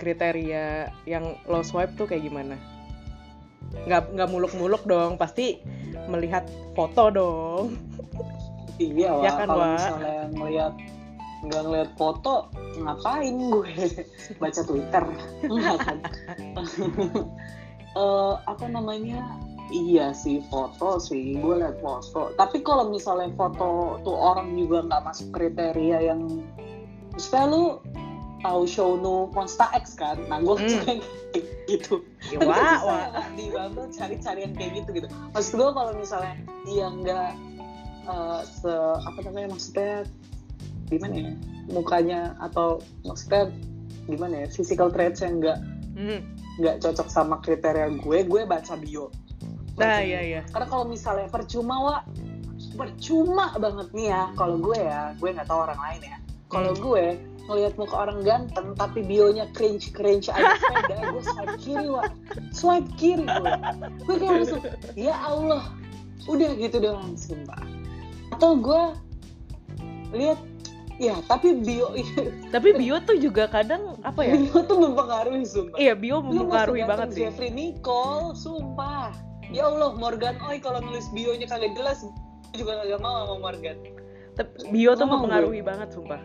kriteria 0.00 0.90
yang 1.06 1.36
lo 1.46 1.60
swipe 1.62 1.94
tuh 1.94 2.08
kayak 2.10 2.26
gimana? 2.26 2.56
Nggak 3.86 4.16
nggak 4.16 4.28
muluk-muluk 4.32 4.82
dong, 4.88 5.14
pasti 5.20 5.62
melihat 6.10 6.48
foto 6.74 7.12
dong. 7.12 7.64
Iya, 8.80 9.12
Ya 9.24 9.30
Wak. 9.30 9.38
kan, 9.38 9.46
kalau 9.52 9.66
misalnya 9.76 10.16
ngelihat 10.34 10.74
nggak 11.40 11.62
ngelihat 11.64 11.90
foto, 11.96 12.34
ngapain 12.80 13.34
gue 13.38 13.72
baca 14.42 14.60
Twitter? 14.66 15.04
Kan? 15.86 15.98
Eh, 17.90 18.34
apa 18.46 18.66
namanya? 18.70 19.34
Iya 19.70 20.10
sih 20.10 20.42
foto 20.50 20.98
sih, 20.98 21.38
gue 21.38 21.54
lihat 21.56 21.78
foto. 21.78 22.34
Tapi 22.34 22.58
kalau 22.60 22.90
misalnya 22.90 23.30
foto 23.34 23.98
tuh 24.02 24.16
orang 24.18 24.58
juga 24.58 24.82
nggak 24.82 25.02
masuk 25.06 25.30
kriteria 25.30 26.10
yang, 26.10 26.42
misalnya 27.14 27.46
lu 27.54 27.64
tahu 28.40 28.62
show 28.66 28.98
nu 28.98 29.30
Monsta 29.30 29.70
X 29.78 29.94
kan? 29.94 30.18
Nah 30.26 30.42
gue 30.42 30.56
Hmm. 30.58 30.80
kayak 30.82 30.98
gitu. 31.70 32.02
Ya, 32.34 32.42
wah, 32.42 32.82
wah. 32.82 33.26
di 33.38 33.46
Bumble 33.46 33.86
cari-cari 33.94 34.42
yang 34.42 34.54
kayak 34.58 34.82
gitu 34.82 34.90
gitu. 34.96 35.08
Maksud 35.30 35.54
gue 35.54 35.70
kalau 35.70 35.92
misalnya 35.94 36.34
dia 36.66 36.86
nggak 36.90 37.30
eh, 38.10 38.40
se 38.42 38.72
apa 39.06 39.18
namanya 39.22 39.54
maksudnya 39.54 40.02
gimana 40.90 41.14
ya 41.14 41.32
mukanya 41.70 42.20
atau 42.42 42.82
maksudnya 43.06 43.54
gimana 44.10 44.42
ya 44.42 44.46
physical 44.50 44.90
traits 44.90 45.22
yang 45.22 45.38
nggak 45.38 45.58
Hmm. 45.94 46.22
nggak 46.58 46.80
cocok 46.80 47.06
sama 47.06 47.38
kriteria 47.38 47.92
gue 48.00 48.18
gue 48.24 48.42
baca 48.42 48.74
bio. 48.74 49.12
Nah, 49.80 49.96
Baca 49.96 50.04
iya 50.04 50.20
iya. 50.20 50.40
Karena 50.46 50.66
kalau 50.68 50.84
misalnya 50.84 51.26
percuma 51.26 51.74
wa 51.80 51.96
percuma 52.76 53.56
banget 53.56 53.88
nih 53.90 54.06
ya 54.08 54.22
kalau 54.34 54.56
gue 54.56 54.76
ya 54.76 55.16
gue 55.16 55.28
nggak 55.30 55.48
tahu 55.48 55.60
orang 55.60 55.80
lain 55.80 56.00
ya. 56.06 56.16
Kalau 56.46 56.72
Hmm. 56.72 56.82
gue 56.82 57.04
ngelihat 57.40 57.74
muka 57.74 57.96
orang 57.98 58.18
ganteng 58.20 58.68
tapi 58.74 59.00
bionya 59.00 59.48
cringe 59.50 59.90
cringe 59.90 60.30
sepeda 60.30 60.96
gue 61.10 61.22
swipe 61.24 61.56
kiri 61.58 61.88
wa 61.88 62.02
swipe 62.52 62.90
kiri 62.94 63.26
gue 63.26 63.52
gue 63.98 64.16
kayak 64.16 64.34
langsung 64.38 64.62
ya 64.94 65.18
Allah 65.18 65.66
udah 66.28 66.50
gitu 66.54 66.78
doang 66.78 67.18
sumpah 67.18 67.58
atau 68.30 68.54
gue 68.54 68.82
lihat 70.14 70.38
ya 70.94 71.18
tapi 71.26 71.58
bio 71.58 71.90
Tapi 72.54 72.68
bio 72.70 73.00
tuh 73.00 73.18
juga 73.18 73.46
kadang 73.46 73.98
apa 74.02 74.20
ya? 74.22 74.36
bio 74.36 74.60
tuh 74.62 74.78
mempengaruhi 74.78 75.42
sumpah 75.42 75.74
Iya 75.74 75.94
bio 75.96 76.20
mempengaruhi 76.20 76.82
banget 76.84 77.08
sih. 77.10 77.22
Jeffrey 77.26 77.50
Nicole 77.50 78.36
sumpah 78.36 79.10
ya 79.50 79.66
Allah 79.66 79.90
Morgan 79.92 80.38
Oi 80.42 80.58
kalau 80.58 80.78
nulis 80.80 81.06
bionya 81.10 81.44
kagak 81.44 81.74
jelas 81.74 82.02
gue 82.50 82.56
juga 82.56 82.80
kagak 82.80 82.98
mau 82.98 83.24
sama 83.24 83.36
Morgan 83.40 83.76
Tapi 84.32 84.50
bio 84.70 84.94
tuh 84.94 85.04
Ngomong 85.04 85.26
mempengaruhi 85.26 85.60
banget 85.60 85.88
sumpah. 85.90 86.22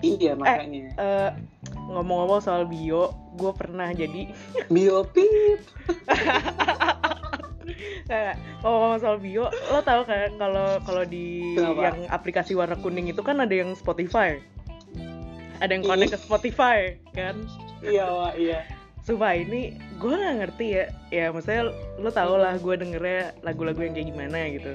iya 0.00 0.36
makanya 0.36 0.92
Eh, 0.94 1.30
ngomong-ngomong 1.74 2.40
soal 2.40 2.64
bio, 2.64 3.08
gue 3.34 3.52
pernah 3.52 3.88
jadi 3.90 4.28
bio 4.68 5.04
pip 5.06 5.60
Kayak 8.04 8.34
ngomong-ngomong 8.60 9.00
soal 9.00 9.16
bio, 9.16 9.44
lo 9.66 9.80
tau 9.80 10.04
kan 10.04 10.28
kalau 10.36 10.76
kalau 10.82 11.02
di 11.02 11.56
Kenapa? 11.56 11.80
yang 11.82 11.98
aplikasi 12.08 12.52
warna 12.52 12.76
kuning 12.76 13.08
itu 13.08 13.20
kan 13.20 13.40
ada 13.40 13.50
yang 13.50 13.72
Spotify. 13.72 14.36
Ada 15.58 15.72
yang 15.72 15.82
connect 15.82 16.12
ke 16.12 16.20
Spotify 16.20 16.78
kan. 17.10 17.40
iya 17.80 18.04
wah 18.06 18.32
iya 18.34 18.64
Sumpah 19.04 19.36
ini 19.36 19.62
gue 20.00 20.10
nggak 20.10 20.36
ngerti 20.40 20.66
ya. 20.72 20.84
Ya 21.10 21.24
maksudnya 21.28 21.68
lo 21.96 22.08
tau 22.08 22.34
lah 22.34 22.56
gue 22.56 22.74
dengernya 22.74 23.36
lagu-lagu 23.40 23.78
yang 23.78 23.92
kayak 23.92 24.08
gimana 24.10 24.38
gitu. 24.50 24.72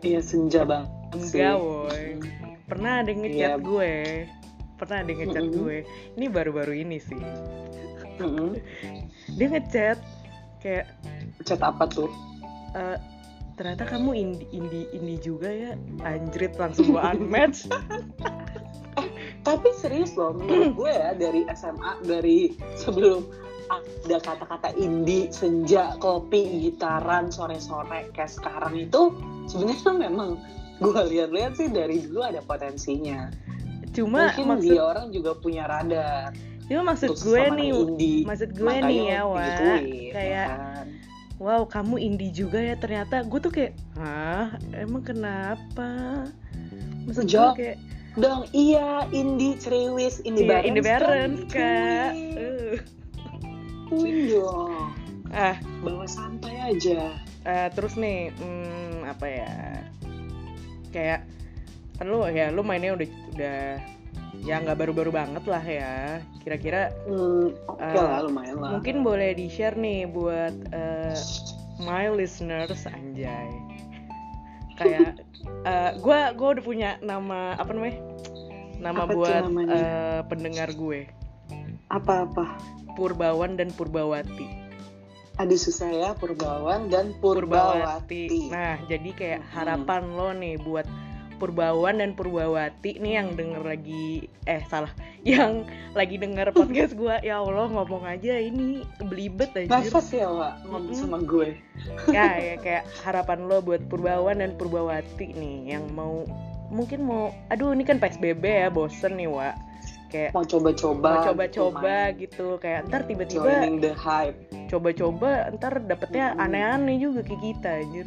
iya 0.00 0.20
senja 0.20 0.62
bang 0.62 0.86
Enggak 1.10 1.56
woy. 1.56 2.20
Pernah 2.64 3.02
ada 3.02 3.10
ngechat 3.10 3.58
Iya. 3.58 3.58
gue. 3.58 3.92
Pernah 4.76 4.96
ada 5.02 5.12
ngechat 5.12 5.44
Mm-mm. 5.44 5.56
gue. 5.56 5.76
Ini 6.14 6.26
baru-baru 6.28 6.74
ini 6.76 6.98
sih. 6.98 7.18
Mm-mm. 8.16 8.54
Dia 9.38 9.46
ngechat 9.50 9.98
kayak 10.56 10.86
chat 11.42 11.58
apa 11.58 11.84
tuh 11.86 12.06
"Eh, 12.72 12.98
ternyata 13.54 13.82
kamu 13.84 14.10
indie 14.14 14.48
indie 14.50 14.86
indie 14.90 15.18
juga 15.18 15.48
ya 15.48 15.72
anjrit 16.02 16.54
langsung 16.54 16.90
gue 16.90 17.00
unmatch 17.00 17.70
tapi 19.46 19.68
serius 19.76 20.12
loh 20.12 20.34
menurut 20.34 20.74
gue 20.74 20.90
ya 20.90 21.10
dari 21.14 21.46
SMA 21.52 21.92
dari 22.02 22.38
sebelum 22.74 23.22
ada 23.70 24.16
kata-kata 24.22 24.70
indie 24.78 25.30
senja 25.34 25.94
kopi 25.98 26.70
gitaran 26.70 27.30
sore-sore 27.30 28.10
kayak 28.14 28.30
sekarang 28.30 28.74
itu 28.78 29.10
sebenarnya 29.50 29.92
memang 30.10 30.38
gue 30.78 31.02
lihat-lihat 31.12 31.56
sih 31.56 31.68
dari 31.72 32.04
dulu 32.04 32.20
ada 32.22 32.40
potensinya 32.44 33.32
cuma 33.96 34.28
mungkin 34.28 34.44
maksud 34.52 34.68
dia 34.68 34.82
orang 34.84 35.06
juga 35.08 35.32
punya 35.40 35.64
radar 35.64 36.30
cuma 36.68 36.92
maksud 36.92 37.16
untuk 37.16 37.22
gue 37.32 37.42
nih 37.56 37.70
indie 37.72 38.20
maksud 38.28 38.50
gue 38.52 38.74
nih 38.84 39.00
ya 39.08 39.20
Wak 39.24 39.40
digituin, 39.40 39.84
kayak 40.12 40.30
ya 40.30 40.44
kan? 40.50 40.86
wow 41.40 41.62
kamu 41.64 41.94
indie 41.96 42.32
juga 42.34 42.58
ya 42.60 42.74
ternyata 42.76 43.24
gue 43.24 43.40
tuh 43.40 43.52
kayak 43.54 43.72
hah 43.96 44.52
emang 44.76 45.02
kenapa 45.06 45.90
maksud 47.08 47.24
gue 47.24 47.32
Jawab. 47.32 47.56
kayak 47.56 47.78
dong 48.16 48.48
iya 48.52 49.04
indie 49.12 49.56
ceriwis 49.56 50.20
indie 50.28 50.44
iya 50.44 50.50
bareng 50.60 50.68
indie 50.68 50.84
bareng 50.84 51.32
kak 51.48 52.12
Uh. 52.36 52.55
Dong 53.90 54.92
ah 55.34 55.56
bawa 55.82 56.06
santai 56.06 56.54
aja. 56.74 57.18
Eh, 57.46 57.68
terus 57.74 57.94
nih 57.94 58.34
hmm, 58.34 59.06
apa 59.06 59.26
ya 59.26 59.52
kayak 60.90 61.20
kan 61.98 62.06
lu 62.10 62.26
ya 62.30 62.50
lu 62.50 62.62
mainnya 62.66 62.94
udah 62.98 63.08
udah 63.34 63.60
ya 64.44 64.54
nggak 64.62 64.78
baru-baru 64.78 65.10
banget 65.14 65.44
lah 65.48 65.64
ya 65.64 66.20
kira-kira 66.42 66.92
hmm, 67.06 67.54
oke 67.70 67.80
Eh, 67.82 67.94
lah 67.94 68.20
lumayan 68.26 68.56
lah. 68.60 68.70
mungkin 68.76 69.00
boleh 69.06 69.34
di 69.34 69.46
share 69.46 69.78
nih 69.78 70.06
buat 70.10 70.54
eh, 70.74 71.18
my 71.82 72.10
listeners 72.10 72.86
anjay. 72.86 73.50
Kayak 74.78 75.22
eh, 75.70 75.90
gua 76.02 76.34
gua 76.34 76.58
udah 76.58 76.64
punya 76.64 76.90
nama 77.02 77.54
apa 77.58 77.70
namanya 77.74 77.98
nama 78.76 79.02
Apa 79.08 79.12
buat 79.14 79.42
eh, 79.70 80.20
pendengar 80.28 80.68
gue. 80.76 81.08
Apa-apa 81.88 82.58
Purbawan 82.96 83.54
dan 83.54 83.68
Purbawati 83.70 84.64
Aduh 85.36 85.54
susah 85.54 85.92
ya 85.92 86.10
Purbawan 86.12 86.88
dan 86.88 87.12
Purbawati. 87.14 88.48
nah 88.48 88.80
jadi 88.82 89.10
kayak 89.12 89.40
Hmm. 89.42 89.50
harapan 89.52 90.02
lo 90.10 90.32
nih 90.32 90.56
buat 90.56 90.88
Purbawan 91.36 92.00
dan 92.00 92.16
Purbawati 92.16 92.96
nih 92.96 93.12
yang 93.14 93.36
denger 93.36 93.60
lagi 93.60 94.24
eh 94.42 94.64
salah 94.64 94.88
yang 95.28 95.68
lagi 95.92 96.16
denger 96.16 96.50
podcast 96.50 96.96
gue 96.96 97.12
ya 97.20 97.36
Allah 97.36 97.68
ngomong 97.68 98.08
aja 98.08 98.40
ini 98.40 98.80
belibet 98.98 99.52
aja 99.52 99.68
Nafas 99.68 100.08
ya 100.08 100.24
Wak 100.26 100.64
ngomong 100.64 100.96
sama 100.96 101.20
gue. 101.20 101.60
ya, 102.08 102.32
ya 102.32 102.56
kayak 102.64 102.88
harapan 103.02 103.44
lo 103.44 103.60
buat 103.60 103.84
Purbawan 103.84 104.40
dan 104.40 104.56
Purbawati 104.56 105.36
nih 105.36 105.76
yang 105.76 105.92
mau 105.92 106.24
mungkin 106.66 107.04
mau 107.04 107.28
aduh 107.46 107.70
ini 107.70 107.84
kan 107.84 108.00
PSBB 108.00 108.40
ya 108.42 108.68
bosen 108.72 109.14
nih 109.14 109.28
Wak 109.28 109.54
kayak 110.08 110.30
Mau 110.30 110.42
coba-coba. 110.42 111.02
mau 111.04 111.16
gitu, 111.16 111.26
coba-coba 111.28 111.80
main. 112.06 112.18
gitu 112.18 112.46
kayak 112.56 112.80
ntar 112.86 113.00
tiba-tiba 113.02 113.42
Joining 113.44 113.76
the 113.78 113.92
hype. 113.92 114.38
coba-coba 114.66 115.30
ntar 115.52 115.72
dapetnya 115.80 116.34
aneh-aneh 116.36 116.96
juga 116.96 117.20
kayak 117.20 117.42
kita 117.44 117.70
anjir 117.80 118.06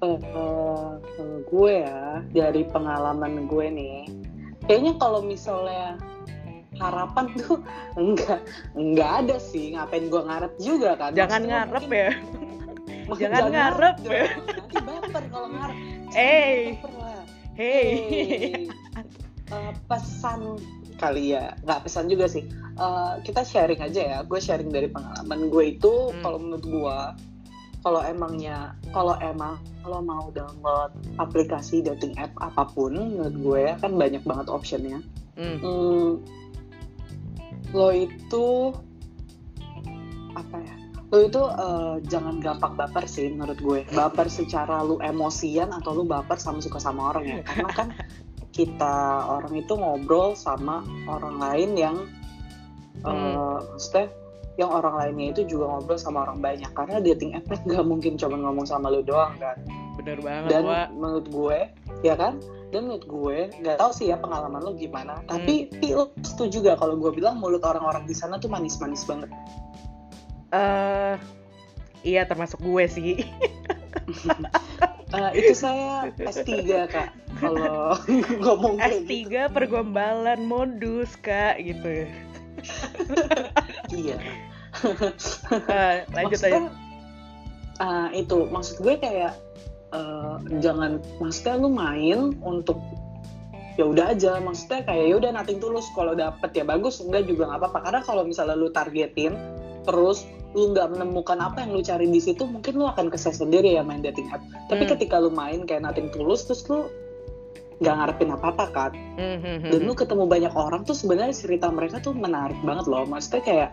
eh, 0.00 0.16
kalau 0.18 0.96
gue 1.44 1.72
ya 1.78 2.02
dari 2.30 2.62
pengalaman 2.64 3.44
gue 3.44 3.66
nih, 3.70 3.98
kayaknya 4.64 4.96
kalau 4.96 5.20
misalnya 5.20 6.00
harapan 6.74 7.28
tuh 7.40 7.60
enggak 7.94 8.40
enggak 8.72 9.10
ada 9.20 9.36
sih 9.38 9.72
ngapain 9.72 10.06
gue 10.06 10.22
ngarep 10.22 10.52
juga 10.58 10.96
kan 10.96 11.12
jangan 11.12 11.40
Maksudnya 11.42 11.52
ngarep 11.60 11.82
mungkin- 11.82 12.00
ya 12.00 12.10
Wah, 13.10 13.18
jangan 13.18 13.44
ngarep 13.50 13.96
ya. 13.98 14.00
dong. 14.00 14.14
nanti 14.46 14.76
baper 14.80 15.24
kalau 15.28 15.48
ngarep 15.50 15.76
Eh. 16.10 16.58
lah 16.96 17.20
hey 17.52 17.84
Hey. 18.00 18.64
Eh, 19.50 19.72
pesan 19.86 20.56
kali 20.96 21.32
ya 21.32 21.56
nggak 21.64 21.88
pesan 21.88 22.06
juga 22.06 22.28
sih 22.28 22.44
Eh, 22.80 23.14
kita 23.28 23.44
sharing 23.44 23.82
aja 23.82 24.00
ya 24.00 24.18
gue 24.24 24.40
sharing 24.40 24.72
dari 24.72 24.88
pengalaman 24.88 25.52
gue 25.52 25.76
itu 25.76 26.14
Hmm. 26.14 26.22
kalau 26.24 26.38
menurut 26.40 26.64
gue 26.64 26.98
kalau 27.80 28.00
emangnya 28.00 28.72
kalau 28.92 29.16
emang 29.20 29.60
kalau 29.84 30.00
mau 30.00 30.32
download 30.32 30.92
aplikasi 31.16 31.80
dating 31.80 32.16
app 32.16 32.32
apa 32.40 32.64
pun 32.72 32.96
menurut 32.96 33.36
gue 33.36 33.58
ya 33.68 33.74
kan 33.76 33.92
banyak 33.96 34.24
banget 34.24 34.48
optionnya 34.48 35.00
Hmm. 35.36 35.56
Hmm, 35.60 36.10
lo 37.72 37.88
itu 37.92 38.76
apa 40.32 40.56
ya? 40.60 40.74
Lo 41.10 41.18
itu 41.20 41.42
eh, 41.42 41.94
jangan 42.06 42.38
gampang 42.38 42.76
baper 42.76 43.04
sih 43.04 43.32
menurut 43.32 43.58
gue. 43.58 43.80
Baper 43.90 44.28
secara 44.28 44.84
lu 44.84 45.00
emosian 45.00 45.72
atau 45.72 45.96
lu 45.96 46.04
baper 46.04 46.36
sama 46.36 46.60
suka 46.60 46.76
sama 46.78 47.10
orang 47.10 47.24
ya. 47.26 47.36
Karena 47.42 47.70
kan 47.72 47.88
kita 48.50 48.96
orang 49.24 49.54
itu 49.54 49.72
ngobrol 49.72 50.34
sama 50.34 50.80
orang 51.06 51.38
lain 51.38 51.70
yang 51.74 51.96
eh, 53.00 53.08
Hmm. 53.08 53.62
maksudnya 53.70 54.10
yang 54.58 54.68
orang 54.68 54.94
lainnya 54.94 55.26
itu 55.32 55.48
juga 55.48 55.72
ngobrol 55.72 55.96
sama 55.96 56.24
orang 56.24 56.38
banyak 56.38 56.68
karena 56.70 56.98
dating 56.98 57.32
app 57.32 57.48
nggak 57.66 57.80
mungkin 57.82 58.14
cuma 58.14 58.36
ngomong 58.36 58.64
sama 58.64 58.90
lu 58.90 59.00
doang 59.00 59.32
kan 59.36 59.56
Bener 59.96 60.16
banget, 60.18 60.48
dan 60.48 60.62
Wak. 60.64 60.88
menurut 60.92 61.26
gue 61.28 61.58
ya 62.00 62.14
kan 62.14 62.40
dan 62.70 62.86
menurut 62.86 63.04
gue 63.04 63.36
nggak 63.58 63.76
tahu 63.76 63.90
sih 63.90 64.08
ya 64.08 64.16
pengalaman 64.16 64.60
lo 64.60 64.72
gimana 64.72 65.20
tapi 65.24 65.66
Hmm. 65.66 65.76
Pi, 65.76 65.88
lo 65.90 66.08
setuju 66.20 66.62
gak 66.62 66.78
kalau 66.78 66.96
gue 66.96 67.10
bilang 67.10 67.36
mulut 67.36 67.60
orang-orang 67.60 68.04
di 68.04 68.12
sana 68.12 68.36
tuh 68.36 68.48
manis-manis 68.48 69.04
banget 69.04 69.28
Eh, 70.50 71.14
iya 72.02 72.26
termasuk 72.26 72.58
gue 72.58 72.84
sih. 72.86 73.22
Eh, 75.10 75.30
itu 75.42 75.52
saya 75.58 76.06
S3 76.14 76.46
kak. 76.86 77.10
Kalau 77.42 77.98
ngomong 78.42 78.78
kayak 78.78 79.06
gitu. 79.06 79.26
S3 79.26 79.50
pergombalan 79.50 80.40
modus, 80.46 81.18
Kak, 81.18 81.58
gitu. 81.58 82.06
iya. 84.00 84.18
Eh, 85.66 85.96
lanjut 86.14 86.38
maksudnya 86.38 86.70
aja. 86.70 87.82
ah, 87.82 88.08
itu 88.14 88.46
maksud 88.54 88.86
gue 88.86 88.94
kayak 89.02 89.34
eh, 89.90 90.36
jangan 90.62 91.02
maksudnya 91.18 91.54
lu 91.58 91.70
main 91.74 92.38
untuk 92.46 92.78
ya 93.74 93.90
udah 93.90 94.14
aja. 94.14 94.38
Maksudnya 94.38 94.86
kayak 94.86 95.04
ya 95.10 95.14
udah 95.18 95.30
nating 95.34 95.58
tulus 95.58 95.90
kalau 95.98 96.14
dapet 96.14 96.54
ya 96.54 96.62
bagus. 96.62 97.02
Enggak 97.02 97.26
juga 97.26 97.50
nggak 97.50 97.66
apa-apa. 97.66 97.78
Karena 97.82 98.00
kalau 98.06 98.22
misalnya 98.22 98.54
lu 98.54 98.70
targetin 98.70 99.34
terus 99.84 100.26
lu 100.50 100.74
nggak 100.74 100.98
menemukan 100.98 101.38
apa 101.38 101.62
yang 101.62 101.70
lu 101.78 101.82
cari 101.82 102.10
di 102.10 102.18
situ 102.18 102.42
mungkin 102.42 102.74
lu 102.74 102.90
akan 102.90 103.06
kesel 103.06 103.30
sendiri 103.30 103.78
ya 103.78 103.86
main 103.86 104.02
dating 104.02 104.26
app. 104.34 104.42
Tapi 104.66 104.82
Hmm. 104.82 104.90
ketika 104.98 105.22
lu 105.22 105.30
main 105.30 105.62
kayak 105.62 105.86
nating 105.86 106.10
tulus 106.10 106.42
terus 106.50 106.66
lu 106.66 106.90
nggak 107.80 107.94
ngarepin 107.96 108.34
apa-apa 108.34 108.64
kan? 108.74 108.92
Hmm, 109.16 109.38
hmm, 109.40 109.56
hmm, 109.64 109.70
dan 109.70 109.80
lu 109.86 109.94
ketemu 109.94 110.24
banyak 110.26 110.52
orang 110.52 110.82
tuh 110.82 110.92
sebenarnya 110.92 111.32
cerita 111.32 111.70
mereka 111.70 112.02
tuh 112.02 112.12
menarik 112.12 112.58
banget 112.66 112.90
loh. 112.90 113.06
Maksudnya 113.06 113.42
kayak 113.46 113.70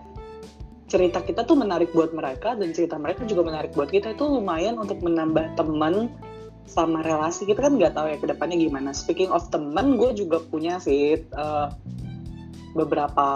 cerita 0.87 1.19
kita 1.19 1.43
tuh 1.43 1.59
menarik 1.59 1.91
buat 1.91 2.15
mereka 2.15 2.55
dan 2.55 2.71
cerita 2.71 2.95
mereka 2.95 3.27
juga 3.27 3.43
menarik 3.43 3.75
buat 3.75 3.91
kita. 3.91 4.15
Itu 4.15 4.29
lumayan 4.29 4.79
untuk 4.79 5.01
menambah 5.03 5.59
teman 5.59 6.13
sama 6.69 7.03
relasi. 7.03 7.43
Kita 7.49 7.67
kan 7.67 7.75
nggak 7.75 7.97
tahu 7.97 8.07
ya 8.07 8.17
ke 8.21 8.27
depannya 8.29 8.55
gimana. 8.55 8.95
Speaking 8.95 9.33
of 9.33 9.49
teman 9.51 9.99
gue 9.99 10.13
juga 10.15 10.39
punya 10.45 10.79
sih 10.79 11.19
eh, 11.19 11.67
beberapa 12.77 13.27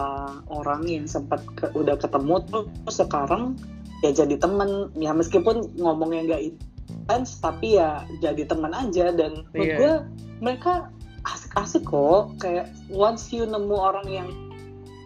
orang 0.47 0.86
yang 0.86 1.10
sempat 1.10 1.41
ke- 1.58 1.73
udah 1.73 1.97
ketemu 1.97 2.38
tuh 2.47 2.63
sekarang 2.88 3.58
ya 4.06 4.13
jadi 4.13 4.38
temen. 4.38 4.93
Ya 4.95 5.12
meskipun 5.12 5.73
ngomongnya 5.82 6.21
nggak 6.30 6.43
intens 6.54 7.41
tapi 7.41 7.82
ya 7.82 8.06
jadi 8.21 8.45
teman 8.45 8.71
aja. 8.71 9.10
Dan 9.10 9.49
menurut 9.51 9.65
Iya. 9.65 9.77
gue 9.82 9.93
mereka 10.39 10.93
asik-asik 11.25 11.89
kok. 11.89 12.38
Kayak 12.38 12.69
once 12.93 13.34
you 13.34 13.43
nemu 13.43 13.73
orang 13.73 14.08
yang 14.08 14.30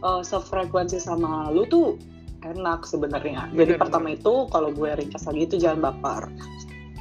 uh, 0.04 0.20
sefrekuensi 0.20 1.00
sama 1.00 1.50
lu 1.56 1.64
tuh 1.66 1.96
enak 2.46 2.86
sebenarnya. 2.86 3.50
Jadi 3.56 3.74
Bener, 3.74 3.82
pertama 3.82 4.14
itu 4.14 4.46
kalau 4.54 4.70
gue 4.70 4.90
ringkas 4.94 5.26
lagi 5.26 5.50
itu 5.50 5.56
jangan 5.58 5.90
baper. 5.90 6.30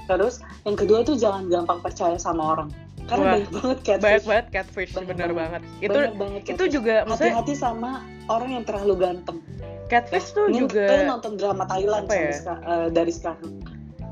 Terus 0.09 0.41
yang 0.65 0.77
kedua 0.77 1.05
tuh 1.05 1.17
jangan 1.17 1.49
gampang 1.49 1.81
percaya 1.81 2.17
sama 2.17 2.57
orang 2.57 2.69
karena 3.05 3.21
Wah, 3.21 3.33
banyak 3.37 3.51
banget 3.53 3.79
catfish 3.83 4.03
Banyak 4.03 4.25
banget 4.25 4.47
catfish, 4.49 4.91
Banyak 4.91 5.09
bener 5.09 5.31
banget. 5.31 5.37
banget. 5.37 5.63
Itu 5.81 5.99
Banyak 5.99 6.15
banget 6.17 6.43
itu 6.47 6.65
juga 6.71 6.95
maksudnya 7.05 7.33
hati-hati 7.37 7.55
sama 7.55 7.91
orang 8.27 8.51
yang 8.53 8.65
terlalu 8.65 8.95
ganteng 8.99 9.39
catfish 9.87 10.33
tuh 10.33 10.49
Ini 10.49 10.59
juga 10.59 10.85
lo 10.89 11.03
nonton 11.13 11.33
drama 11.37 11.65
Thailand 11.69 12.09
ya? 12.09 12.33
eh, 12.33 12.89
dari 12.89 13.13
sekarang 13.13 13.53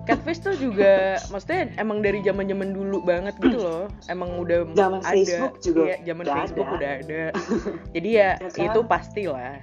catfish 0.03 0.43
tuh 0.43 0.55
juga 0.59 0.93
maksudnya 1.33 1.73
emang 1.79 2.03
dari 2.03 2.21
zaman-zaman 2.21 2.75
dulu 2.75 3.01
banget 3.01 3.35
gitu 3.39 3.57
loh. 3.57 3.85
Emang 4.07 4.37
udah 4.37 4.69
Zaman 4.75 5.01
ada. 5.01 5.09
Facebook 5.09 5.55
juga 5.61 5.81
Iya, 5.89 5.97
zaman 6.05 6.23
udah 6.23 6.35
Facebook 6.43 6.69
ada. 6.69 6.77
udah 6.77 6.91
ada. 7.01 7.23
Jadi 7.97 8.09
ya, 8.13 8.31
Ya 8.37 8.49
kan? 8.51 8.65
itu 8.69 8.81
pastilah. 8.85 9.55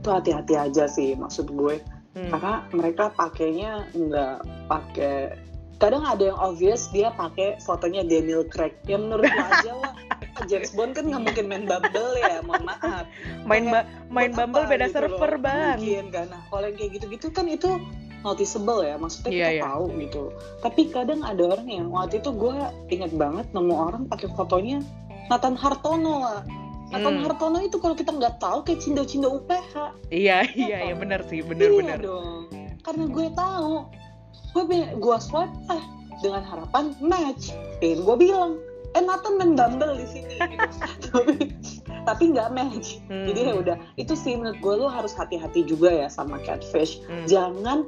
tuh 0.00 0.12
hati-hati 0.12 0.54
aja 0.54 0.84
sih 0.84 1.16
maksud 1.16 1.48
gue 1.50 1.80
Hmm. 2.08 2.32
karena 2.32 2.54
mereka 2.72 3.04
pakainya 3.14 3.86
nggak 3.94 4.36
pakai 4.66 5.38
kadang 5.78 6.02
ada 6.02 6.24
yang 6.24 6.38
obvious 6.38 6.86
dia 6.88 7.10
pakai 7.10 7.56
fotonya 7.60 8.02
Daniel 8.02 8.42
Craig. 8.44 8.74
Yang 8.84 9.00
menurut 9.04 9.24
gue 9.24 9.46
aja 9.48 9.72
lah. 9.74 9.94
James 10.46 10.70
Bond 10.70 10.92
kan 10.92 11.02
nggak 11.04 11.22
mungkin 11.24 11.44
main 11.46 11.64
Bumble 11.64 12.14
ya 12.16 12.38
mohon 12.40 12.62
maaf. 12.64 13.06
Main 13.42 13.64
ba- 13.66 13.86
main 14.08 14.30
Bumble 14.30 14.62
apa 14.62 14.70
beda 14.70 14.86
gitu 14.86 14.94
server, 14.96 15.32
loh. 15.32 15.40
Bang. 15.40 15.78
mungkin 15.78 16.06
kan. 16.08 16.26
Nah 16.28 16.42
kalau 16.46 16.64
yang 16.64 16.76
kayak 16.76 16.90
gitu-gitu 16.94 17.26
kan 17.28 17.46
itu 17.46 17.70
noticeable 18.20 18.80
ya. 18.80 18.94
Maksudnya 18.96 19.30
Iya, 19.30 19.38
kita 19.40 19.50
iya. 19.52 19.62
tahu 19.64 19.84
gitu. 19.98 20.22
Tapi 20.60 20.80
kadang 20.88 21.20
ada 21.22 21.42
orang 21.48 21.68
yang 21.68 21.86
waktu 21.88 22.18
itu 22.18 22.30
gue 22.32 22.54
inget 22.88 23.12
banget 23.12 23.46
nemu 23.50 23.74
orang 23.74 24.02
pakai 24.04 24.30
fotonya 24.32 24.78
Nathan 25.26 25.54
Hartono 25.54 26.14
lah. 26.20 26.42
Nathan 26.88 27.14
Hmm. 27.14 27.24
Hartono 27.24 27.58
itu 27.60 27.76
kalau 27.76 27.92
kita 27.92 28.10
nggak 28.10 28.38
tahu 28.38 28.64
kayak 28.64 28.80
cindo-cindo 28.80 29.28
UPH 29.36 29.74
Iya, 30.08 30.46
iya, 30.50 30.88
iya 30.88 30.94
benar 30.94 31.20
sih, 31.24 31.38
iya 31.38 31.46
benar-benar. 31.46 31.98
dong. 32.00 32.48
Karena 32.80 33.04
gue 33.06 33.26
tahu 33.30 33.74
gue 34.56 34.64
gue 34.96 35.16
swipe 35.20 35.52
ah 35.70 35.82
dengan 36.22 36.42
harapan 36.42 36.94
match. 36.98 37.54
Dan 37.78 38.02
gue 38.02 38.16
bilang 38.18 38.58
eh 38.96 39.02
Nathan 39.04 39.36
main 39.38 39.52
Bumble 39.54 40.00
di 40.00 40.06
sini. 40.08 40.34
Tapi 41.12 41.34
tapi 42.08 42.32
nggak 42.32 42.56
match. 42.56 43.04
Hmm. 43.12 43.28
jadi 43.28 43.52
ya 43.52 43.54
udah 43.60 43.76
itu 44.00 44.16
sih 44.16 44.32
menurut 44.32 44.56
gue 44.64 44.74
lo 44.80 44.88
harus 44.88 45.12
hati-hati 45.12 45.68
juga 45.68 45.92
ya 45.92 46.08
sama 46.08 46.40
catfish. 46.40 47.04
Hmm, 47.04 47.28
jangan 47.28 47.84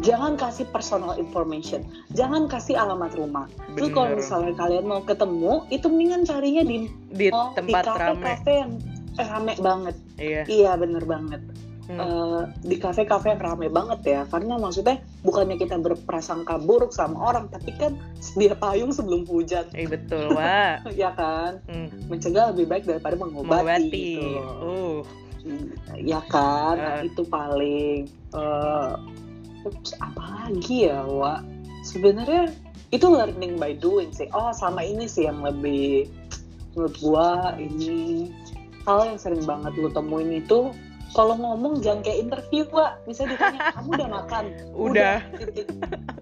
jangan 0.00 0.40
kasih 0.40 0.64
personal 0.72 1.20
information. 1.20 1.84
Jangan 2.16 2.48
kasih 2.48 2.80
alamat 2.80 3.12
rumah. 3.20 3.52
Terus 3.76 3.92
kalau 3.92 4.16
misalnya 4.16 4.56
kalian 4.56 4.88
mau 4.88 5.04
ketemu 5.04 5.68
itu 5.68 5.86
mendingan 5.92 6.24
carinya 6.24 6.64
di 6.64 6.88
di 7.12 7.28
oh, 7.36 7.52
tempat 7.52 7.84
di 7.84 7.90
rame. 7.92 8.00
kafe-kafe 8.00 8.52
yang 8.64 8.72
eh, 9.20 9.28
rame 9.28 9.54
banget. 9.60 9.96
Iya. 10.16 10.42
iya 10.48 10.72
bener 10.80 11.04
banget 11.04 11.44
Hmm. 11.90 11.98
Eh, 11.98 12.40
di 12.62 12.76
kafe-kafe 12.76 13.34
yang 13.34 13.42
rame 13.42 13.66
banget 13.66 14.00
ya 14.04 14.20
karena 14.24 14.54
maksudnya 14.54 14.96
bukannya 15.20 15.58
kita 15.58 15.74
berprasangka 15.76 16.56
buruk 16.56 16.94
sama 16.94 17.18
orang 17.26 17.50
tapi 17.50 17.74
kan 17.74 17.92
sedia 18.16 18.54
payung 18.54 18.90
sebelum 18.90 19.26
hujan 19.26 19.66
Eh 19.72 19.84
betul, 19.84 20.30
Wak. 20.38 20.86
ya 20.94 21.10
kan 21.12 21.58
Hmm. 21.66 21.90
mencegah 22.06 22.54
lebih 22.54 22.66
baik 22.68 22.84
daripada 22.84 23.16
mengobati, 23.16 23.50
Mengobati. 23.50 24.10
gitu. 24.22 24.38
Uh, 24.62 24.96
ya 25.98 26.22
kan 26.22 26.76
Nah, 26.76 26.94
Eh. 27.00 27.08
itu 27.08 27.22
paling 27.24 27.98
eh 28.30 28.92
terus 29.60 29.90
apa 29.98 30.22
lagi 30.46 30.86
ya 30.86 31.02
Wak 31.02 31.42
sebenarnya 31.82 32.54
itu 32.88 33.06
learning 33.06 33.56
by 33.56 33.74
doing 33.74 34.08
sih 34.10 34.30
oh 34.30 34.52
sama 34.52 34.80
ini 34.80 35.04
sih 35.04 35.26
yang 35.26 35.40
lebih 35.40 36.06
menurut 36.70 36.94
gua 36.98 37.28
ini 37.56 38.30
hal 38.82 39.04
yang 39.04 39.18
sering 39.18 39.42
banget 39.42 39.74
lu 39.74 39.88
temuin 39.88 40.30
itu 40.34 40.70
kalau 41.10 41.34
ngomong 41.34 41.78
jangan 41.78 42.00
kayak 42.00 42.18
interview 42.22 42.62
Wak 42.68 43.02
misalnya 43.04 43.34
ditanya 43.34 43.60
kamu 43.74 43.88
udah 43.92 44.08
makan 44.12 44.44
udah. 44.72 45.16
titik. 45.36 45.66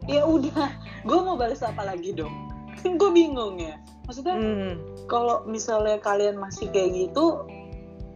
ya 0.05 0.23
udah 0.23 0.69
gue 1.03 1.19
mau 1.19 1.35
balas 1.35 1.61
apa 1.61 1.85
lagi 1.85 2.13
dong 2.13 2.33
gue 3.01 3.11
bingung 3.11 3.57
ya 3.57 3.77
maksudnya 4.05 4.35
Hmm. 4.35 4.73
kalau 5.05 5.45
misalnya 5.45 5.99
kalian 5.99 6.37
masih 6.37 6.69
kayak 6.69 6.89
gitu 6.95 7.45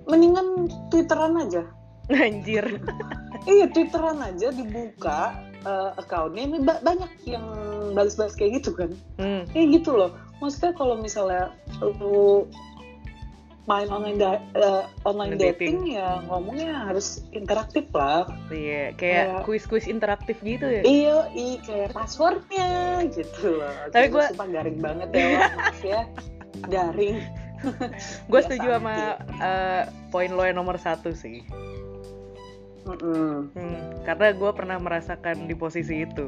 mendingan 0.04 0.66
twitteran 0.88 1.36
aja 1.38 1.62
Anjir. 2.08 2.64
iya 3.46 3.66
twitteran 3.66 4.18
aja 4.18 4.50
dibuka 4.50 5.36
eh, 5.60 5.90
accountnya 5.94 6.42
ini 6.42 6.58
ba- 6.58 6.80
banyak 6.80 7.12
yang 7.24 7.44
balas-balas 7.92 8.32
kayak 8.32 8.62
gitu 8.62 8.72
kan 8.72 8.90
Hmm. 9.16 9.44
kayak 9.48 9.76
gitu 9.76 9.92
loh 9.92 10.10
maksudnya 10.38 10.72
kalau 10.72 10.96
misalnya 10.96 11.52
lu 11.80 12.48
main 13.62 13.86
online 13.88 14.18
da- 14.18 14.42
eh, 14.52 14.82
online 15.02 15.32
Online 15.32 15.54
dating, 15.54 15.76
ya 15.88 16.18
ngomongnya 16.26 16.90
harus 16.90 17.22
interaktif 17.30 17.86
lah 17.90 18.26
Iya, 18.48 18.90
kayak 18.92 19.46
kuis-kuis 19.46 19.86
interaktif 19.86 20.34
gitu 20.40 20.66
ya. 20.66 20.82
iya 20.82 21.16
iya 21.30 21.56
kayak 21.60 21.90
passwordnya 21.92 22.70
gitu 23.08 23.62
loh 23.62 23.70
Tapi 23.88 24.06
Gua 24.08 24.18
gua- 24.18 24.28
sumpah 24.28 24.48
garing 24.50 24.78
banget 24.78 25.08
ya 25.12 25.26
maaf 25.48 25.78
ya 25.80 26.00
garing 26.66 27.18
Gue 28.26 28.40
setuju 28.42 28.74
sama 28.74 29.14
eh, 29.38 29.82
poin 30.10 30.26
lo 30.28 30.42
yang 30.42 30.58
nomor 30.58 30.74
satu 30.76 31.14
sih. 31.14 31.46
Mm-mm. 32.82 33.54
Hmm, 33.54 33.78
karena 34.02 34.34
gue 34.34 34.50
pernah 34.50 34.74
merasakan 34.76 35.46
di 35.46 35.54
posisi 35.54 36.02
itu. 36.02 36.26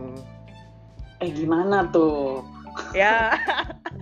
eh 1.18 1.30
gimana 1.30 1.90
tuh 1.90 2.46
ya, 2.94 3.34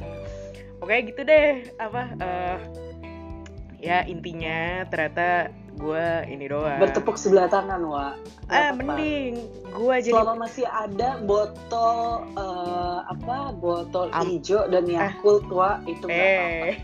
pokoknya 0.76 1.00
gitu 1.08 1.20
deh. 1.22 1.48
Apa? 1.78 2.02
eh, 2.14 2.56
ya 3.82 4.06
intinya 4.06 4.58
ternyata 4.86 5.50
gue 5.72 6.06
ini 6.28 6.46
doang. 6.46 6.78
Bertepuk 6.78 7.16
sebelah 7.16 7.48
tangan 7.48 7.82
wa 7.82 8.14
eh 8.46 8.70
apa-apa. 8.70 8.78
mending. 8.78 9.34
gue 9.72 9.94
jadi 9.98 10.12
selama 10.12 10.34
masih 10.38 10.62
ada 10.64 11.16
botol 11.18 11.98
eh, 12.32 12.98
apa 13.02 13.36
botol 13.52 14.06
Am- 14.12 14.28
hijau 14.28 14.68
dan 14.68 14.84
Yakult 14.84 15.48
wa 15.48 15.82
itu 15.84 16.04
nggak 16.04 16.14
apa-apa. 16.14 16.66
Eh 16.68 16.74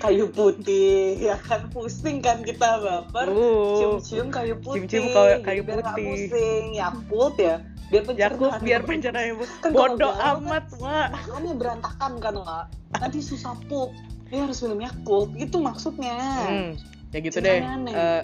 kayu 0.00 0.26
putih 0.30 1.18
ya 1.28 1.36
kan? 1.36 1.68
Pusing 1.68 2.18
kan 2.18 2.40
kita 2.40 2.80
baper. 2.80 3.26
Uh. 3.28 3.76
Cium-cium 3.76 4.32
kayu 4.32 4.56
putih 4.56 4.88
Cium-cium 4.88 5.04
kayu- 5.12 5.42
kayu 5.44 5.60
biar 5.60 5.78
putih. 5.84 6.04
pusing. 6.06 6.64
Yakult 6.72 7.36
ya. 7.36 7.56
Biar 7.90 8.02
pencernaan 8.06 8.32
Yakult 8.32 8.52
biar 8.62 8.80
pencernaan 8.80 9.28
bu. 9.34 9.44
Kan 9.60 9.70
bodoh 9.74 10.14
kan- 10.14 10.38
amat 10.38 10.64
wah 10.78 11.06
makannya 11.10 11.52
berantakan 11.52 12.12
kan 12.16 12.34
wa 12.34 12.58
nanti 12.94 13.18
susah 13.18 13.52
pup 13.66 13.90
dia 14.30 14.40
harus 14.40 14.58
minum 14.62 14.80
Yakult 14.80 15.30
itu 15.34 15.56
maksudnya. 15.58 16.16
Hmm, 16.40 16.70
ya 17.10 17.18
gitu 17.18 17.38
deh. 17.38 17.58
aneh. 17.58 17.92
Eh, 17.92 18.22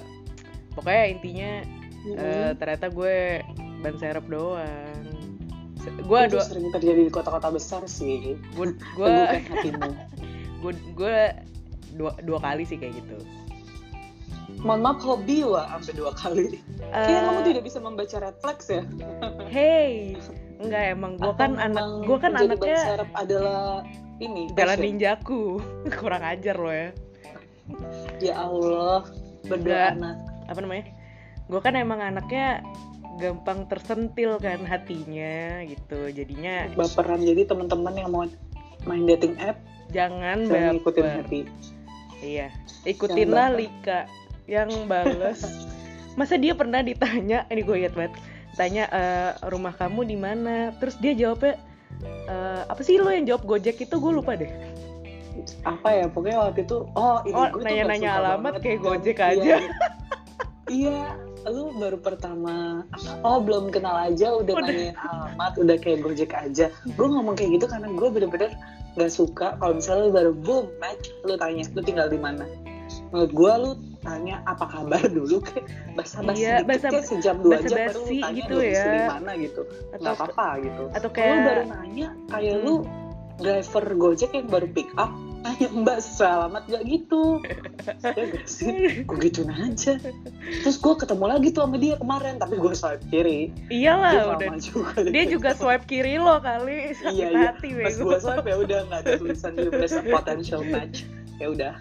pokoknya 0.72 1.04
intinya 1.10 1.50
Mm-mm. 2.04 2.16
eh, 2.16 2.50
ternyata 2.54 2.86
gue 2.88 3.42
ban 3.82 3.94
serep 3.96 4.24
doang. 4.24 5.02
Gue 6.02 6.20
dua 6.26 6.42
sering 6.42 6.70
terjadi 6.70 7.06
di 7.06 7.12
kota-kota 7.12 7.46
besar 7.48 7.82
sih. 7.84 8.34
Gue 8.54 8.74
gue 8.94 9.14
gue 10.58 10.72
gue 10.94 11.18
dua 11.94 12.12
dua 12.20 12.38
kali 12.40 12.62
sih 12.62 12.74
kayak 12.74 12.94
gitu. 12.96 13.18
Mohon 14.56 14.80
maaf 14.82 15.00
hobi 15.00 15.42
wa 15.42 15.66
sampai 15.68 15.94
dua 15.94 16.10
kali. 16.14 16.58
Kayaknya 16.80 17.20
kamu 17.20 17.38
Eh, 17.38 17.46
tidak 17.46 17.62
bisa 17.62 17.78
membaca 17.78 18.16
red 18.18 18.36
flags 18.40 18.66
ya. 18.66 18.82
hey 19.46 20.14
enggak 20.62 20.96
emang 20.96 21.20
gue 21.20 21.32
kan 21.36 21.54
anak 21.54 21.84
gue 22.02 22.16
kan 22.16 22.32
anaknya 22.32 22.78
serep 22.80 23.10
adalah 23.12 23.84
ini 24.20 24.48
jalan 24.56 24.76
passion? 24.76 24.84
ninjaku. 24.84 25.42
Kurang 26.00 26.22
ajar 26.24 26.56
lo 26.56 26.72
ya. 26.72 26.90
Ya 28.22 28.34
Allah 28.38 29.04
berdoa 29.46 29.92
apa 30.46 30.58
namanya? 30.62 30.94
Gue 31.46 31.60
kan 31.62 31.74
emang 31.74 32.02
anaknya 32.02 32.62
gampang 33.18 33.66
tersentil 33.66 34.38
kan 34.38 34.62
hatinya 34.66 35.62
gitu. 35.66 36.10
Jadinya 36.10 36.70
baperan. 36.74 37.22
Jadi 37.22 37.42
teman-teman 37.46 37.94
yang 37.98 38.10
mau 38.12 38.24
main 38.86 39.02
dating 39.06 39.34
app 39.42 39.58
jangan 39.90 40.46
baper. 40.46 41.22
hati 41.22 41.46
iya. 42.22 42.54
Ikutinlah. 42.86 43.54
Lika 43.54 44.06
yang 44.46 44.70
bales. 44.86 45.42
Masa 46.14 46.38
dia 46.38 46.54
pernah 46.54 46.80
ditanya? 46.80 47.44
Ini 47.50 47.60
gue 47.66 47.76
ingat 47.82 47.94
banget. 47.98 48.14
Tanya 48.56 48.84
"Eh, 48.88 49.30
rumah 49.52 49.74
kamu 49.76 50.08
di 50.08 50.16
mana? 50.16 50.72
Terus 50.80 50.96
dia 50.96 51.12
jawabnya 51.12 51.60
"Eh, 52.04 52.62
apa 52.66 52.80
sih 52.80 52.98
lo 52.98 53.08
yang 53.08 53.24
jawab 53.24 53.46
gojek 53.46 53.78
itu 53.78 53.94
gue 53.94 54.12
lupa 54.12 54.34
deh 54.34 54.50
apa 55.62 55.88
ya 55.92 56.06
pokoknya 56.08 56.38
waktu 56.42 56.64
itu 56.64 56.76
oh 56.90 57.20
ini 57.22 57.36
Oh, 57.36 57.46
gue 57.52 57.62
nanya-nanya 57.62 58.10
alamat 58.18 58.54
kayak 58.58 58.80
kan. 58.80 58.86
Gojek 58.88 59.16
Iya, 59.16 59.26
aja. 59.30 59.44
iya. 59.44 59.58
iya 60.66 61.00
lu 61.46 61.70
baru 61.78 62.00
pertama 62.00 62.82
oh 63.22 63.38
belum 63.38 63.70
kenal 63.70 63.94
aja 63.94 64.34
udah, 64.34 64.54
Udah. 64.58 64.66
nanyain 64.66 64.96
alamat 64.98 65.52
udah 65.54 65.76
kayak 65.78 66.02
gojek 66.02 66.32
aja 66.34 66.66
gue 66.72 67.06
ngomong 67.06 67.38
kayak 67.38 67.60
gitu 67.60 67.66
karena 67.70 67.86
gue 67.86 68.08
bener-bener 68.10 68.50
gak 68.96 69.12
suka 69.12 69.54
kalau 69.60 69.78
misalnya 69.78 70.02
lu 70.02 70.12
baru 70.12 70.32
boom 70.34 70.66
match 70.80 71.12
lu 71.22 71.36
tanya 71.38 71.62
lu 71.70 71.80
tinggal 71.84 72.08
di 72.08 72.18
mana 72.18 72.42
menurut 73.16 73.32
gue 73.32 73.52
lu 73.56 73.70
tanya 73.98 74.36
apa 74.44 74.64
kabar 74.68 75.00
dulu? 75.08 75.40
Kayak 75.40 75.64
basa 75.96 76.20
basi 76.20 76.36
Iya, 76.38 76.54
basa- 76.62 76.92
kayak 76.92 77.06
sejam 77.08 77.36
dua 77.40 77.58
jam 77.58 77.72
baru 77.80 77.96
lu 77.96 78.12
tanya 78.14 78.36
gitu 78.36 78.56
ya. 78.60 78.84
di 78.84 79.00
mana 79.08 79.30
gitu. 79.34 79.60
Atau 79.64 79.98
nggak 79.98 80.14
apa-apa 80.14 80.46
gitu. 80.60 80.82
atau 80.92 81.08
kalau 81.08 81.26
lu 81.26 81.40
baru 81.40 81.62
kayak 81.62 81.72
nanya 81.72 82.08
kayak 82.28 82.54
Hmm. 82.54 82.62
lu 82.62 82.74
driver 83.36 83.84
gojek 83.94 84.30
yang 84.30 84.46
baru 84.46 84.68
pick 84.70 84.88
up 84.96 85.12
nanya 85.38 85.68
mbak 85.70 85.98
selamat 85.98 86.62
gak 86.66 86.84
gitu? 86.84 87.38
Ya 88.02 88.24
gak 88.26 88.46
sih 88.46 88.72
gue 89.02 89.16
gituin 89.22 89.50
aja. 89.50 89.94
Terus 90.58 90.76
gue 90.76 90.94
ketemu 90.96 91.24
lagi 91.28 91.48
tuh 91.50 91.62
sama 91.62 91.76
dia 91.76 91.94
kemarin 91.96 92.34
tapi 92.36 92.56
gue 92.56 92.72
swipe 92.72 93.04
kiri. 93.06 93.52
Iyalah 93.68 94.10
dia 94.10 94.24
udah 94.28 94.50
juga 94.58 94.90
dia 95.04 95.24
juga 95.24 95.50
swipe 95.52 95.84
kiri 95.84 96.16
lo 96.16 96.38
kali 96.38 96.92
sakit 96.94 97.12
iya 97.12 97.26
iya. 97.28 97.40
hati 97.50 97.68
pas 97.72 97.92
bego. 97.92 98.02
gue 98.06 98.18
swipe 98.18 98.44
ya 98.44 98.56
udah 98.58 98.78
nggak 98.84 99.00
ada 99.00 99.10
tulisan 99.16 99.52
you 99.54 99.70
a 99.70 99.86
potential 100.10 100.62
match. 100.62 101.06
Ya 101.36 101.46
udah 101.48 101.72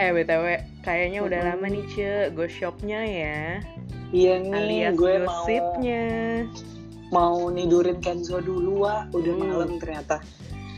eh 0.00 0.10
btw 0.10 0.44
kayaknya 0.80 1.20
udah 1.20 1.40
lama 1.44 1.66
nih 1.66 1.84
ce 1.86 2.08
go 2.30 2.48
shopnya 2.48 3.00
ya. 3.00 3.40
Iya 4.10 4.40
nih 4.40 4.56
alias 4.88 4.94
gue 4.96 5.14
mau 5.18 5.44
gosipnya. 5.44 6.04
mau 7.10 7.46
nidurin 7.46 7.98
Kenzo 7.98 8.38
dulu 8.38 8.82
wa 8.82 9.04
udah 9.10 9.32
Hmm. 9.32 9.44
malam 9.44 9.70
ternyata. 9.76 10.22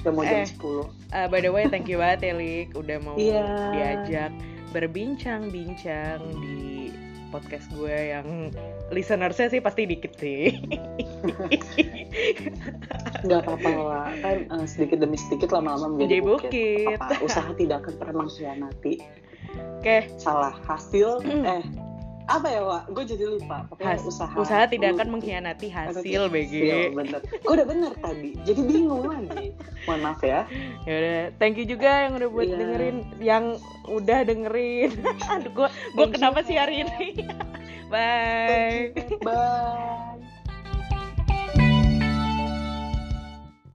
Udah 0.00 0.10
mau 0.10 0.24
jam 0.24 0.42
Eh. 0.42 0.48
10 0.48 0.88
Ah, 1.10 1.28
by 1.28 1.38
the 1.38 1.48
way 1.48 1.64
thank 1.66 1.86
you 1.86 1.96
banget 1.96 2.20
ya 2.26 2.34
Lik. 2.34 2.74
Udah 2.74 2.98
mau 2.98 3.14
Iya. 3.14 3.46
diajak 3.70 4.32
berbincang-bincang 4.72 6.18
di 6.40 6.88
podcast 7.28 7.68
gue 7.70 7.92
yang 8.10 8.48
listenersnya 8.88 9.48
sih 9.48 9.60
pasti 9.60 9.84
dikit 9.84 10.12
sih 10.14 10.52
nggak 13.24 13.40
apa-apa 13.42 13.70
lah 13.72 14.08
kan 14.20 14.36
eh, 14.44 14.66
sedikit 14.66 15.00
demi 15.00 15.16
sedikit 15.16 15.50
lama-lama 15.50 15.94
menjadi 15.94 16.18
Menjadi 16.18 16.20
bukit, 16.22 16.50
bukit. 16.50 16.98
Apa, 17.00 17.14
usaha 17.20 17.50
tidak 17.54 17.76
akan 17.82 17.94
pernah 17.96 18.14
mengkhianati. 18.20 18.94
Oke. 19.78 19.96
Salah 20.16 20.54
hasil 20.64 21.20
Hmm. 21.22 21.44
eh 21.44 21.64
apa 22.22 22.46
ya 22.46 22.62
Wak? 22.62 22.82
gue 22.88 23.04
jadi 23.04 23.24
lupa. 23.28 23.66
Pokoknya 23.66 23.98
Has- 23.98 24.06
usaha 24.06 24.30
usaha 24.38 24.64
tidak 24.64 24.94
akan 24.94 25.08
mengkhianati 25.10 25.66
hasil 25.68 26.06
Iya, 26.06 26.30
BG 26.30 26.54
bener. 26.94 27.20
Gue 27.20 27.52
udah 27.52 27.66
bener 27.66 27.92
tadi 27.98 28.30
jadi 28.46 28.60
bingung 28.62 29.04
lagi. 29.04 29.50
Mohon 29.84 30.00
maaf 30.00 30.20
ya. 30.22 30.46
Ya 30.86 30.94
udah 30.94 31.18
thank 31.36 31.58
you 31.58 31.66
juga 31.66 32.06
yang 32.06 32.14
udah 32.16 32.28
buat 32.30 32.46
Iya. 32.46 32.56
dengerin 32.56 32.96
yang 33.18 33.44
udah 33.90 34.18
dengerin. 34.22 34.90
Aduh 35.34 35.50
gue 35.52 35.68
gue 35.68 36.06
kenapa 36.08 36.40
sih 36.42 36.54
hari 36.54 36.86
ini? 36.86 37.26
Bye. 37.92 38.94
Bye 39.20 40.31